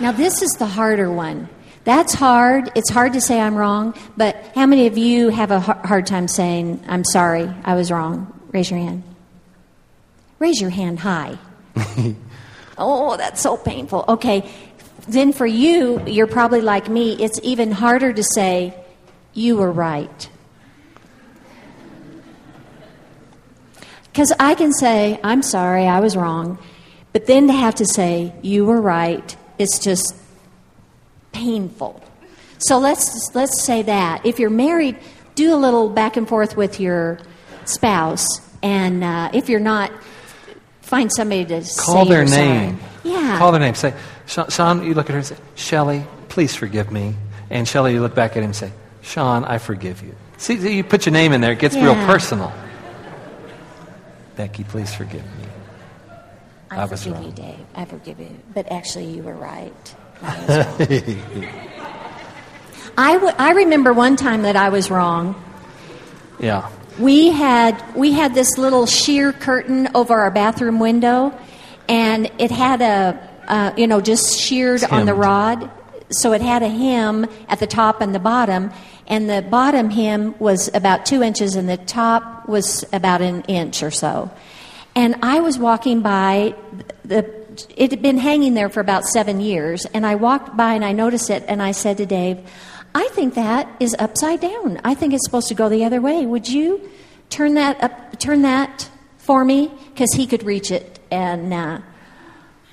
[0.00, 1.48] Now, this is the harder one.
[1.84, 2.70] That's hard.
[2.74, 6.28] It's hard to say I'm wrong, but how many of you have a hard time
[6.28, 8.32] saying, I'm sorry, I was wrong?
[8.52, 9.02] Raise your hand.
[10.38, 11.38] Raise your hand high.
[12.78, 14.04] oh, that's so painful.
[14.08, 14.50] Okay,
[15.08, 18.74] then for you, you're probably like me, it's even harder to say,
[19.32, 20.28] You were right.
[24.12, 26.58] Because I can say, I'm sorry, I was wrong.
[27.12, 30.14] But then to have to say, You were right, it's just
[31.32, 32.00] painful.
[32.58, 34.26] So let's, let's say that.
[34.26, 34.96] If you're married,
[35.34, 37.18] do a little back and forth with your
[37.64, 38.26] spouse.
[38.62, 39.90] And uh, if you're not,
[40.82, 42.78] find somebody to call their name.
[42.78, 43.14] Sorry.
[43.14, 43.38] Yeah.
[43.38, 43.74] Call their name.
[43.74, 43.94] Say,
[44.26, 47.14] Sean, you look at her and say, Shelly, please forgive me.
[47.48, 50.14] And Shelly, you look back at him and say, Sean, I forgive you.
[50.36, 51.84] See, you put your name in there, it gets Yeah.
[51.84, 52.52] real personal.
[54.40, 55.44] Becky, please forgive me.
[56.70, 57.26] I, I was forgive wrong.
[57.26, 57.66] you, Dave.
[57.74, 58.30] I forgive you.
[58.54, 59.94] But actually, you were right.
[60.22, 60.66] I.
[62.96, 65.34] I, w- I remember one time that I was wrong.
[66.38, 66.70] Yeah.
[66.98, 71.38] We had we had this little sheer curtain over our bathroom window,
[71.86, 75.70] and it had a uh, you know just sheared on the rod,
[76.08, 78.72] so it had a hem at the top and the bottom,
[79.10, 83.82] and the bottom hem was about two inches, and the top was about an inch
[83.82, 84.30] or so.
[84.94, 86.54] And I was walking by
[87.04, 87.38] the.
[87.76, 90.92] It had been hanging there for about seven years, and I walked by and I
[90.92, 92.38] noticed it, and I said to Dave,
[92.94, 94.80] I think that is upside down.
[94.84, 96.24] I think it's supposed to go the other way.
[96.24, 96.88] Would you
[97.28, 98.18] turn that up?
[98.20, 101.00] Turn that for me, because he could reach it.
[101.10, 101.80] And uh,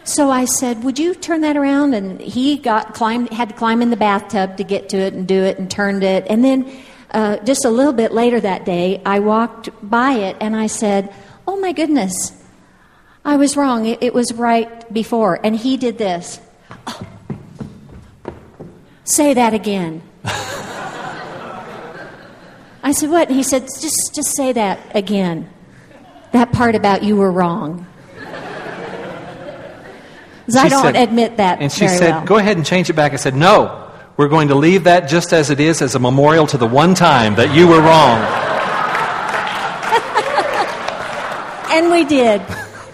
[0.08, 3.82] so I said, "Would you turn that around?" And he got climbed, had to climb
[3.82, 6.26] in the bathtub to get to it and do it, and turned it.
[6.30, 6.72] And then,
[7.12, 11.14] uh, just a little bit later that day, I walked by it and I said,
[11.48, 12.32] "Oh my goodness,
[13.26, 13.86] I was wrong.
[13.86, 16.40] It, it was right before." And he did this.
[19.08, 20.02] Say that again.
[22.84, 23.30] I said, What?
[23.30, 25.50] And he said, Just, just say that again.
[26.34, 27.88] That part about you were wrong.
[30.56, 32.26] I don't said- admit that And she said, well.
[32.26, 33.14] Go ahead and change it back.
[33.14, 33.84] I said, No.
[34.16, 36.96] We're going to leave that just as it is as a memorial to the one
[36.96, 38.18] time that you were wrong.
[41.70, 42.42] And we did.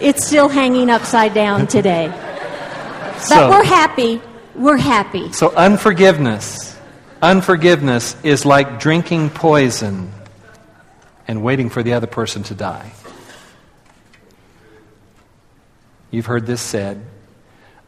[0.01, 2.07] It's still hanging upside down today.
[3.13, 4.21] But So- we're happy.
[4.55, 5.31] We're happy.
[5.31, 6.77] So, unforgiveness.
[7.21, 10.11] Unforgiveness is like drinking poison
[11.27, 12.91] and waiting for the other person to die.
[16.11, 17.05] You've heard this said.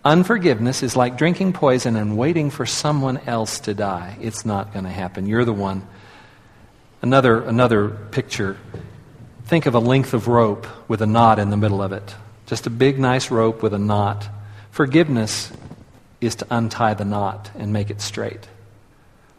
[0.06, 4.16] Unforgiveness is like drinking poison and waiting for someone else to die.
[4.22, 5.26] It's not going to happen.
[5.26, 5.88] You're the one.
[7.02, 8.56] Another, another picture.
[9.46, 12.16] Think of a length of rope with a knot in the middle of it.
[12.46, 14.30] Just a big, nice rope with a knot.
[14.70, 15.52] Forgiveness
[16.22, 18.48] is to untie the knot and make it straight.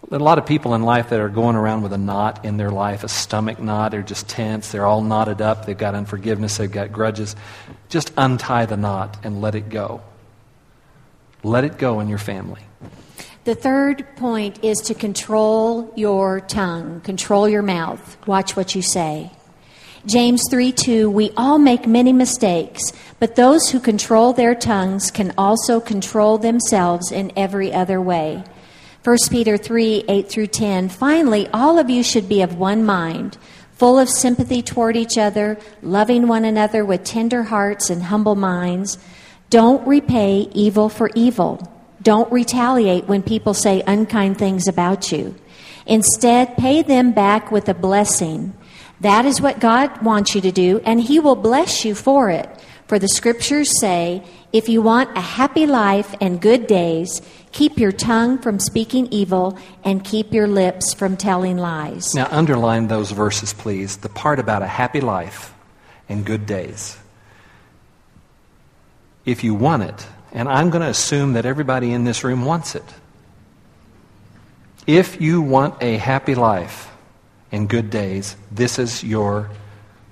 [0.08, 2.44] There are a lot of people in life that are going around with a knot
[2.44, 3.92] in their life, a stomach knot.
[3.92, 4.72] They're just tense.
[4.72, 5.64] They're all knotted up.
[5.64, 6.56] They've got unforgiveness.
[6.56, 7.36] They've got grudges.
[7.88, 10.02] Just untie the knot and let it go.
[11.46, 12.60] Let it go in your family.
[13.44, 18.16] The third point is to control your tongue, control your mouth.
[18.26, 19.30] Watch what you say.
[20.06, 25.32] James 3 2, we all make many mistakes, but those who control their tongues can
[25.38, 28.42] also control themselves in every other way.
[29.04, 33.38] 1 Peter 3 8 through 10, finally, all of you should be of one mind,
[33.70, 38.98] full of sympathy toward each other, loving one another with tender hearts and humble minds.
[39.50, 41.72] Don't repay evil for evil.
[42.02, 45.34] Don't retaliate when people say unkind things about you.
[45.86, 48.56] Instead, pay them back with a blessing.
[49.00, 52.48] That is what God wants you to do, and He will bless you for it.
[52.86, 54.22] For the scriptures say,
[54.52, 57.20] if you want a happy life and good days,
[57.50, 62.14] keep your tongue from speaking evil and keep your lips from telling lies.
[62.14, 63.96] Now, underline those verses, please.
[63.98, 65.52] The part about a happy life
[66.08, 66.96] and good days.
[69.26, 72.74] If you want it, and I'm going to assume that everybody in this room wants
[72.74, 72.84] it.
[74.86, 76.86] If you want a happy life
[77.52, 78.36] and good days.
[78.50, 79.50] This is your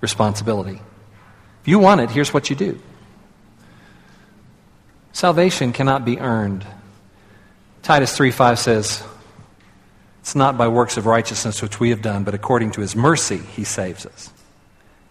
[0.00, 0.80] responsibility.
[1.62, 2.80] If you want it, here's what you do.
[5.12, 6.66] Salvation cannot be earned.
[7.82, 9.04] Titus 3 5 says,
[10.20, 13.38] It's not by works of righteousness which we have done, but according to his mercy
[13.38, 14.30] he saves us.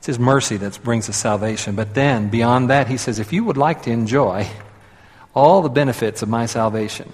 [0.04, 1.76] It's his mercy that brings us salvation.
[1.76, 4.50] But then, beyond that, he says, If you would like to enjoy
[5.34, 7.14] all the benefits of my salvation,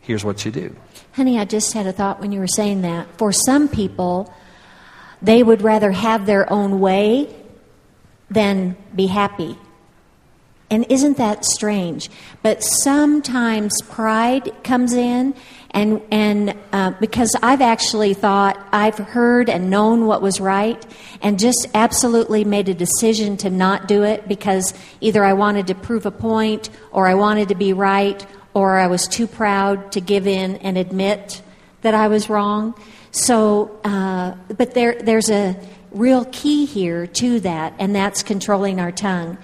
[0.00, 0.74] here's what you do.
[1.12, 3.08] Honey, I just had a thought when you were saying that.
[3.18, 4.32] For some people,
[5.20, 7.28] they would rather have their own way
[8.30, 9.58] than be happy.
[10.70, 12.08] And isn't that strange?
[12.40, 15.34] But sometimes pride comes in,
[15.74, 20.84] and, and uh, because I've actually thought, I've heard and known what was right,
[21.22, 25.74] and just absolutely made a decision to not do it because either I wanted to
[25.74, 30.00] prove a point, or I wanted to be right, or I was too proud to
[30.00, 31.40] give in and admit
[31.80, 32.74] that I was wrong.
[33.10, 35.58] So, uh, but there, there's a
[35.90, 39.38] real key here to that, and that's controlling our tongue.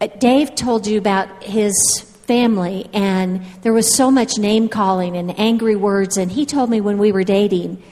[0.00, 1.74] Uh, Dave told you about his
[2.32, 6.16] family, and there was so much name calling and angry words.
[6.16, 7.82] And he told me when we were dating,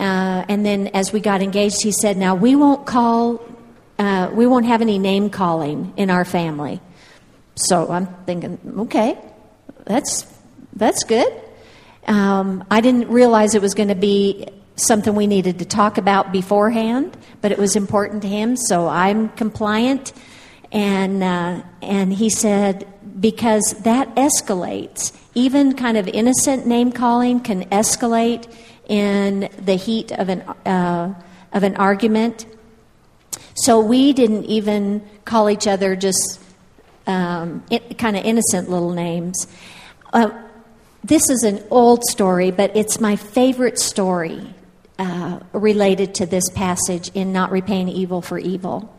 [0.00, 3.42] uh, and then as we got engaged, he said, "Now we won't call,
[3.98, 6.80] uh, we won't have any name calling in our family."
[7.56, 9.18] So I'm thinking, okay,
[9.84, 10.26] that's
[10.74, 11.30] that's good.
[12.06, 16.32] Um, I didn't realize it was going to be something we needed to talk about
[16.32, 20.14] beforehand, but it was important to him, so I'm compliant.
[20.74, 22.86] And uh, and he said
[23.20, 28.52] because that escalates, even kind of innocent name calling can escalate
[28.88, 31.14] in the heat of an uh,
[31.52, 32.46] of an argument.
[33.54, 36.40] So we didn't even call each other just
[37.06, 37.64] um,
[37.96, 39.46] kind of innocent little names.
[40.12, 40.30] Uh,
[41.04, 44.52] this is an old story, but it's my favorite story
[44.98, 48.92] uh, related to this passage in not repaying evil for evil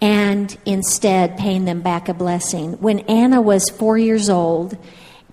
[0.00, 2.74] and instead paying them back a blessing.
[2.74, 4.76] When Anna was four years old,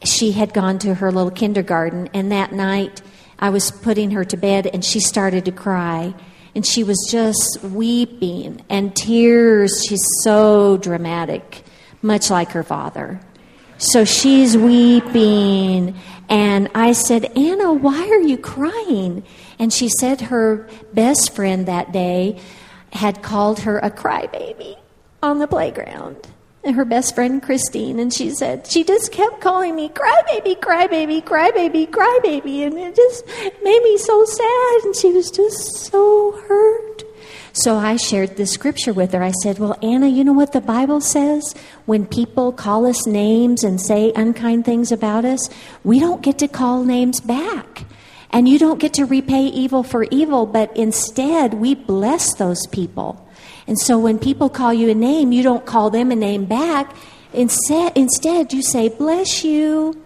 [0.03, 3.01] she had gone to her little kindergarten, and that night
[3.39, 6.13] I was putting her to bed, and she started to cry.
[6.55, 9.83] And she was just weeping and tears.
[9.85, 11.63] She's so dramatic,
[12.01, 13.19] much like her father.
[13.77, 15.99] So she's weeping.
[16.29, 19.23] And I said, Anna, why are you crying?
[19.59, 22.39] And she said her best friend that day
[22.95, 24.77] had called her a crybaby
[25.21, 26.27] on the playground.
[26.63, 31.23] And her best friend Christine, and she said, she just kept calling me crybaby, crybaby,
[31.23, 33.27] crybaby, crybaby, and it just
[33.63, 37.03] made me so sad, and she was just so hurt.
[37.53, 39.23] So I shared the scripture with her.
[39.23, 41.53] I said, Well, Anna, you know what the Bible says?
[41.85, 45.49] When people call us names and say unkind things about us,
[45.83, 47.85] we don't get to call names back.
[48.35, 53.25] And you don't get to repay evil for evil, but instead we bless those people.
[53.65, 56.93] And so when people call you a name, you don't call them a name back.
[57.31, 60.03] Instead, instead you say, Bless you.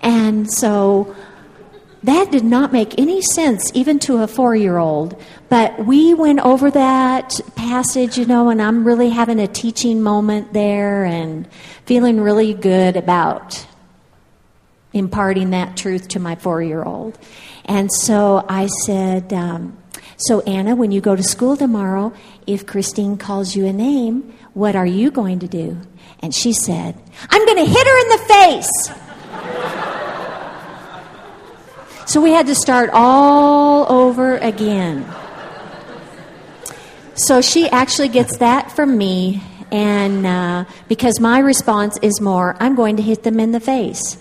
[0.00, 1.14] And so
[2.02, 5.22] that did not make any sense, even to a four year old.
[5.50, 10.54] But we went over that passage, you know, and I'm really having a teaching moment
[10.54, 11.46] there and
[11.84, 13.66] feeling really good about
[14.92, 17.18] imparting that truth to my four year old.
[17.70, 19.78] And so I said, um,
[20.16, 22.12] So, Anna, when you go to school tomorrow,
[22.44, 25.78] if Christine calls you a name, what are you going to do?
[26.18, 27.00] And she said,
[27.30, 28.90] I'm going to hit her in the face.
[32.06, 35.06] So we had to start all over again.
[37.14, 42.74] So she actually gets that from me, and uh, because my response is more, I'm
[42.74, 44.18] going to hit them in the face.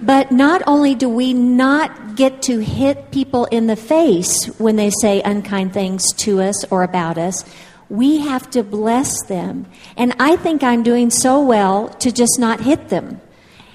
[0.00, 4.90] But not only do we not get to hit people in the face when they
[4.90, 7.44] say unkind things to us or about us,
[7.88, 9.66] we have to bless them.
[9.96, 13.20] And I think I'm doing so well to just not hit them.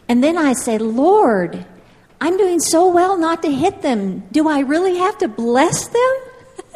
[0.07, 1.65] And then I say, Lord,
[2.19, 4.19] I'm doing so well not to hit them.
[4.31, 6.15] Do I really have to bless them?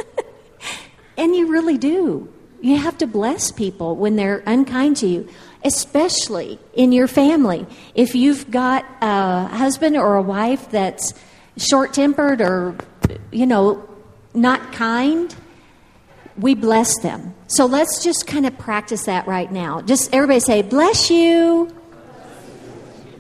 [1.18, 2.32] and you really do.
[2.62, 5.28] You have to bless people when they're unkind to you,
[5.66, 7.66] especially in your family.
[7.94, 11.14] If you've got a husband or a wife that's
[11.58, 12.78] short tempered or,
[13.32, 13.90] you know,
[14.34, 15.36] not kind,
[16.38, 17.34] we bless them.
[17.48, 19.82] So let's just kind of practice that right now.
[19.82, 21.76] Just everybody say, bless you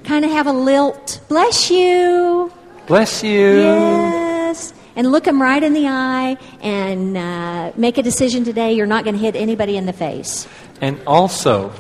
[0.05, 1.19] kind of have a lilt.
[1.27, 2.51] Bless you.
[2.87, 3.59] Bless you.
[3.59, 4.73] Yes.
[4.95, 8.73] And look them right in the eye and uh, make a decision today.
[8.73, 10.47] You're not going to hit anybody in the face.
[10.79, 11.73] And also,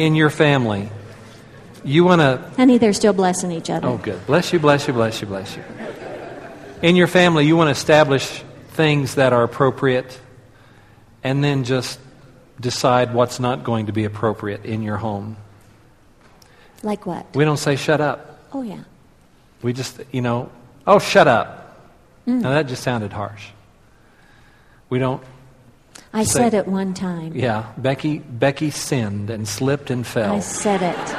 [0.00, 0.88] in your family,
[1.84, 2.38] you want to.
[2.56, 3.86] Honey, they're still blessing each other.
[3.86, 4.24] Oh, good.
[4.26, 5.62] Bless you, bless you, bless you, bless you.
[6.82, 10.18] In your family, you want to establish things that are appropriate
[11.22, 12.00] and then just
[12.58, 15.36] decide what's not going to be appropriate in your home.
[16.82, 17.34] Like what?
[17.34, 18.40] We don't say shut up.
[18.54, 18.84] Oh, yeah.
[19.60, 20.50] We just, you know,
[20.86, 21.78] oh, shut up.
[22.26, 22.40] Mm.
[22.40, 23.48] Now that just sounded harsh.
[24.88, 25.22] We don't,
[26.12, 27.32] I Say- said it one time.
[27.34, 30.34] yeah, Becky, Becky sinned and slipped and fell.
[30.36, 31.14] I said it.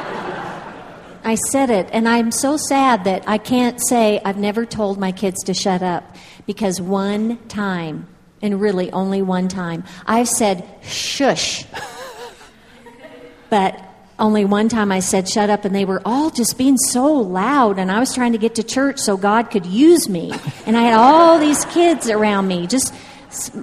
[1.24, 5.12] I said it, and I'm so sad that I can't say I've never told my
[5.12, 6.16] kids to shut up
[6.48, 8.08] because one time,
[8.42, 11.64] and really only one time, I've said shush.
[13.50, 13.80] but
[14.18, 17.78] only one time I said shut up, and they were all just being so loud,
[17.80, 20.34] and I was trying to get to church so God could use me.
[20.66, 22.94] And I had all these kids around me, just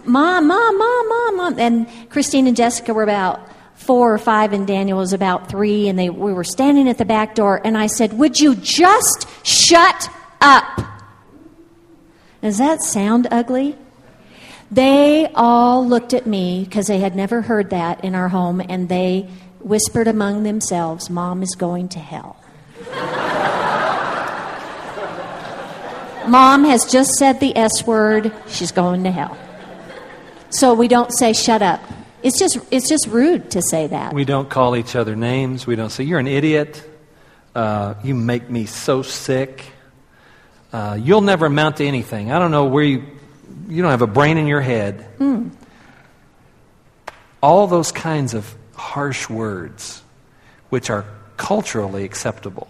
[0.04, 1.58] mom, mom, mom, mom, mom.
[1.58, 3.40] And Christine and Jessica were about
[3.74, 7.04] four or five, and Daniel was about three, and they we were standing at the
[7.04, 10.10] back door, and I said, "Would you just shut
[10.40, 10.80] up?"
[12.42, 13.76] Does that sound ugly?
[14.70, 18.88] They all looked at me because they had never heard that in our home, and
[18.88, 19.28] they
[19.60, 22.36] whispered among themselves, Mom is going to hell.
[26.28, 29.36] Mom has just said the S word, she's going to hell.
[30.50, 31.80] So we don't say shut up.
[32.22, 34.12] It's just, it's just rude to say that.
[34.12, 35.66] We don't call each other names.
[35.66, 36.82] We don't say, You're an idiot.
[37.54, 39.64] Uh, you make me so sick.
[40.72, 42.30] Uh, you'll never amount to anything.
[42.30, 43.04] I don't know where you,
[43.68, 45.06] you don't have a brain in your head.
[47.42, 50.02] All those kinds of harsh words,
[50.70, 51.04] which are
[51.36, 52.68] culturally acceptable.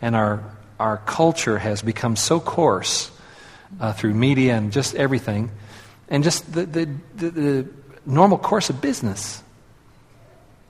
[0.00, 0.44] And our,
[0.78, 3.10] our culture has become so coarse
[3.80, 5.50] uh, through media and just everything,
[6.08, 7.68] and just the, the, the, the
[8.06, 9.42] normal course of business.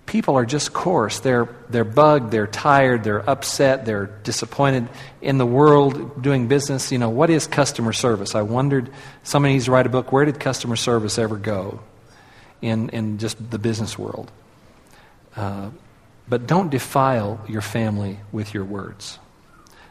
[0.06, 1.20] People are just coarse.
[1.20, 4.88] They're, they're bugged, they're tired, they're upset, they're disappointed
[5.20, 6.90] in the world doing business.
[6.90, 8.34] You know, what is customer service?
[8.34, 8.88] I wondered,
[9.22, 11.80] somebody needs to write a book, where did customer service ever go
[12.62, 14.32] in, in just the business world?
[15.36, 15.70] Uh,
[16.26, 19.18] but don't defile your family with your words.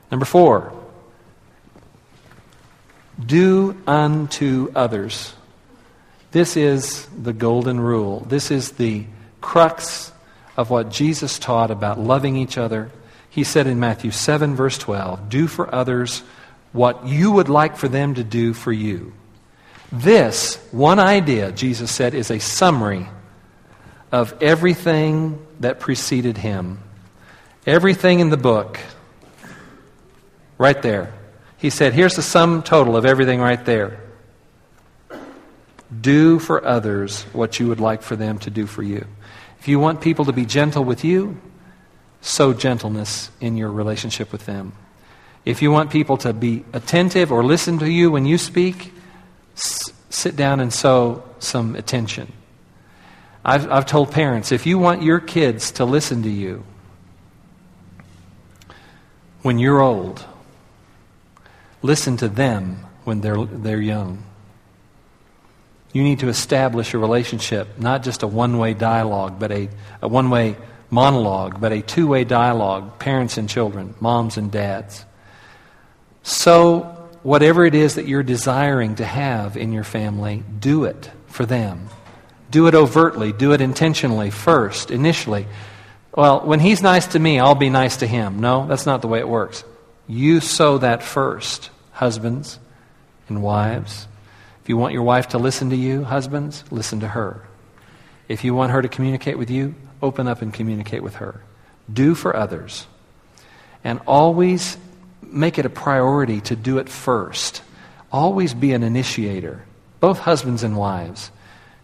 [0.10, 0.74] Number four,
[3.24, 5.34] do unto others.
[6.32, 8.21] This is the golden rule.
[8.28, 9.05] This is the
[9.41, 10.11] crux
[10.55, 12.91] of what Jesus taught about loving each other.
[13.30, 16.23] He said in Matthew 7, verse 12, Do for others
[16.73, 19.13] what you would like for them to do for you.
[19.91, 23.07] This one idea, Jesus said, is a summary
[24.11, 26.80] of everything that preceded him.
[27.65, 28.80] Everything in the book.
[30.57, 31.13] Right there.
[31.57, 33.99] He said, Here's the sum total of everything right there.
[36.02, 39.06] Do for others what you would like for them to do for you.
[39.60, 41.40] If you want people to be gentle with you,
[42.22, 44.74] sow gentleness in your relationship with them.
[45.46, 48.94] If you want people to be attentive or listen to you when you speak,
[49.56, 52.34] s- sit down and sow some attention.
[53.46, 56.66] I've, I've told parents if you want your kids to listen to you
[59.42, 60.26] when you're old,
[61.82, 64.24] listen to them when they're, they're young.
[65.98, 69.68] You need to establish a relationship, not just a one way dialogue, but a,
[70.00, 70.56] a one way
[70.91, 75.04] monologue, but a two way dialogue, parents and children, moms and dads.
[76.22, 76.82] So,
[77.24, 81.89] whatever it is that you're desiring to have in your family, do it for them.
[82.52, 85.48] Do it overtly, do it intentionally first, initially.
[86.16, 88.39] Well, when he's nice to me, I'll be nice to him.
[88.39, 89.64] No, that's not the way it works.
[90.06, 92.60] You sow that first, husbands
[93.30, 94.08] and wives.
[94.68, 97.41] If you want your wife to listen to you, husbands, listen to her.
[98.28, 101.41] If you want her to communicate with you, open up and communicate with her.
[101.93, 102.86] Do for others.
[103.86, 104.76] And always
[105.22, 107.61] make it a priority to do it first.
[108.11, 109.63] Always be an initiator.
[110.01, 111.32] Both husbands and wives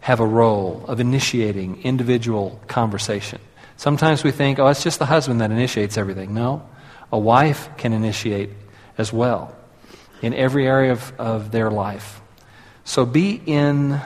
[0.00, 3.40] have a role of initiating individual conversation.
[3.78, 6.34] Sometimes we think, oh, it's just the husband that initiates everything.
[6.34, 6.68] No,
[7.10, 8.50] a wife can initiate
[8.98, 9.56] as well
[10.20, 12.20] in every area of, of their life.
[12.84, 14.00] So be in,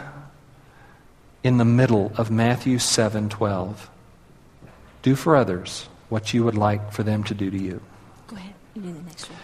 [1.42, 3.90] in the middle of Matthew 7 12.
[5.02, 7.80] Do for others what you would like for them to do to you.
[8.28, 8.54] Go ahead.
[8.74, 9.38] You do the next one.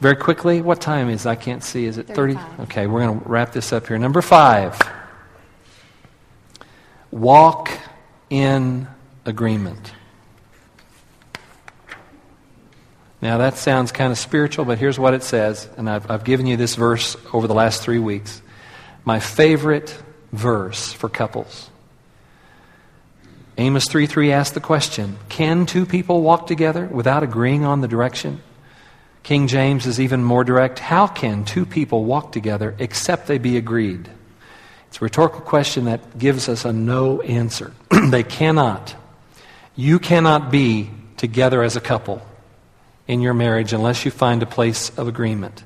[0.00, 1.26] Very quickly, what time is?
[1.26, 1.84] I can't see.
[1.84, 2.38] Is it 30?
[2.60, 3.98] Okay, we're going to wrap this up here.
[3.98, 4.78] Number five
[7.10, 7.70] walk
[8.30, 8.86] in
[9.24, 9.92] agreement.
[13.20, 16.46] Now, that sounds kind of spiritual, but here's what it says, and I've, I've given
[16.46, 18.40] you this verse over the last three weeks.
[19.04, 19.96] My favorite
[20.32, 21.68] verse for couples.
[23.56, 27.88] Amos 3 3 asks the question Can two people walk together without agreeing on the
[27.88, 28.40] direction?
[29.24, 30.78] King James is even more direct.
[30.78, 34.08] How can two people walk together except they be agreed?
[34.86, 37.72] It's a rhetorical question that gives us a no answer.
[38.10, 38.94] they cannot.
[39.74, 42.22] You cannot be together as a couple
[43.08, 45.64] in your marriage unless you find a place of agreement.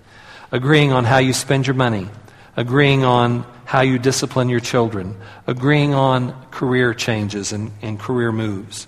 [0.53, 2.09] Agreeing on how you spend your money,
[2.57, 5.17] agreeing on how you discipline your children,
[5.47, 8.87] agreeing on career changes and, and career moves.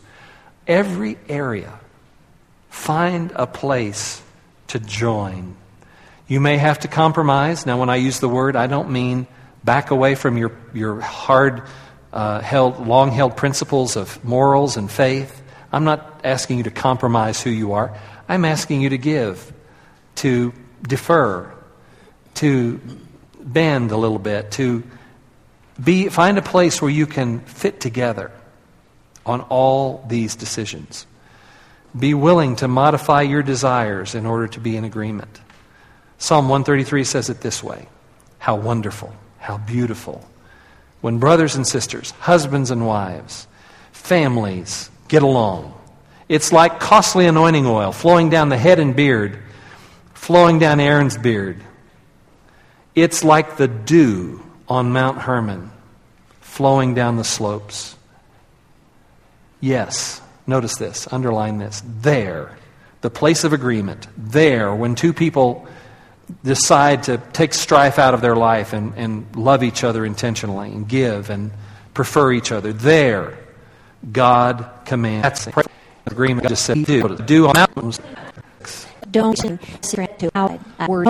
[0.66, 1.78] Every area,
[2.70, 4.22] find a place
[4.68, 5.56] to join.
[6.28, 7.66] You may have to compromise.
[7.66, 9.26] Now, when I use the word, I don't mean
[9.62, 11.62] back away from your, your hard
[12.12, 15.42] uh, held, long held principles of morals and faith.
[15.72, 17.98] I'm not asking you to compromise who you are.
[18.28, 19.52] I'm asking you to give,
[20.16, 20.52] to
[20.82, 21.52] defer,
[22.34, 22.80] to
[23.40, 24.82] bend a little bit, to
[25.82, 28.30] be, find a place where you can fit together
[29.26, 31.06] on all these decisions.
[31.98, 35.40] Be willing to modify your desires in order to be in agreement.
[36.18, 37.88] Psalm 133 says it this way
[38.38, 40.28] How wonderful, how beautiful.
[41.00, 43.46] When brothers and sisters, husbands and wives,
[43.92, 45.78] families get along.
[46.28, 49.38] It's like costly anointing oil flowing down the head and beard,
[50.14, 51.60] flowing down Aaron's beard.
[52.94, 55.70] It's like the dew on Mount Hermon
[56.54, 57.96] flowing down the slopes.
[59.60, 61.82] Yes, notice this, underline this.
[62.00, 62.56] There,
[63.00, 65.66] the place of agreement, there, when two people
[66.44, 70.88] decide to take strife out of their life and, and love each other intentionally and
[70.88, 71.50] give and
[71.92, 73.36] prefer each other, there,
[74.12, 75.48] God commands.
[76.06, 77.16] Agreement just said do.
[77.18, 78.00] Do on mountains.
[79.10, 79.36] Don't
[80.18, 81.06] to out word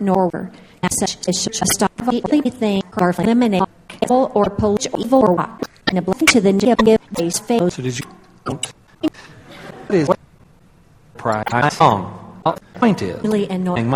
[0.00, 0.50] nor
[0.90, 3.62] such as a stop of anything or eliminate
[4.02, 7.72] evil or polish evil or walk and a blessing to the give these faith.
[7.72, 8.06] So did you
[8.44, 10.08] don't what is
[11.16, 12.42] pride song
[12.74, 13.94] point is really annoying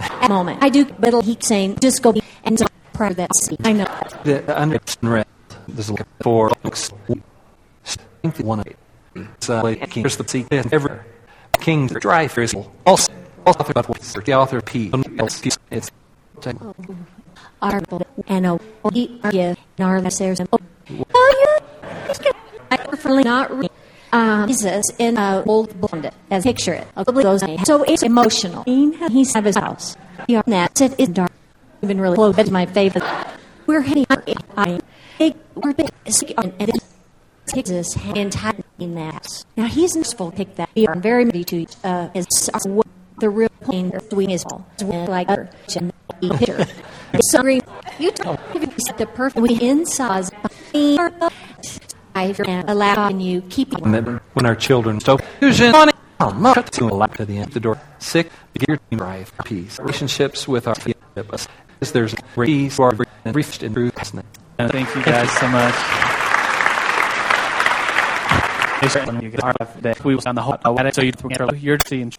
[0.00, 0.62] at moment.
[0.62, 2.14] I do but he's saying just go
[2.44, 2.58] and
[2.92, 3.30] prior that
[3.64, 3.86] I know
[4.24, 5.26] the under red
[5.68, 8.83] there's a four one it's
[9.48, 10.98] uh, here's the seat every
[11.60, 12.54] king drive is
[12.86, 13.12] also
[13.46, 14.90] also about what's the author P
[15.70, 15.88] it's
[17.62, 17.80] our
[18.30, 18.60] and
[19.78, 20.58] our listeners oh
[20.88, 21.04] you
[22.70, 23.70] I prefer not read
[24.12, 26.86] um, Jesus in a old blonde as picture it.
[27.66, 28.62] So it's emotional.
[28.64, 29.96] He's at his house.
[30.26, 31.32] He on that it is dark.
[31.82, 32.36] Even really close.
[32.36, 33.04] That's my favorite.
[33.66, 34.06] We're heading.
[34.56, 34.80] I
[35.54, 36.80] we're big and
[37.52, 38.34] Jesus and
[38.78, 39.44] in that.
[39.56, 40.70] Now he's useful to pick that.
[40.74, 42.26] We are very ready to uh, is
[43.18, 44.66] the real plane swing is all
[45.08, 45.50] like her
[46.20, 46.66] picture.
[47.30, 48.40] So you told
[48.98, 50.24] the perfect inside.
[52.16, 52.34] I
[52.66, 57.80] allow you keep when our children so fusion to the end of the door.
[58.00, 59.78] Sick, gear drive peace.
[59.78, 60.74] Relationships with our
[61.80, 62.92] is there's peace or
[63.26, 63.74] briefed and
[64.58, 66.13] Thank you guys so much.
[70.04, 70.58] We was on the whole
[70.92, 72.12] so you're seeing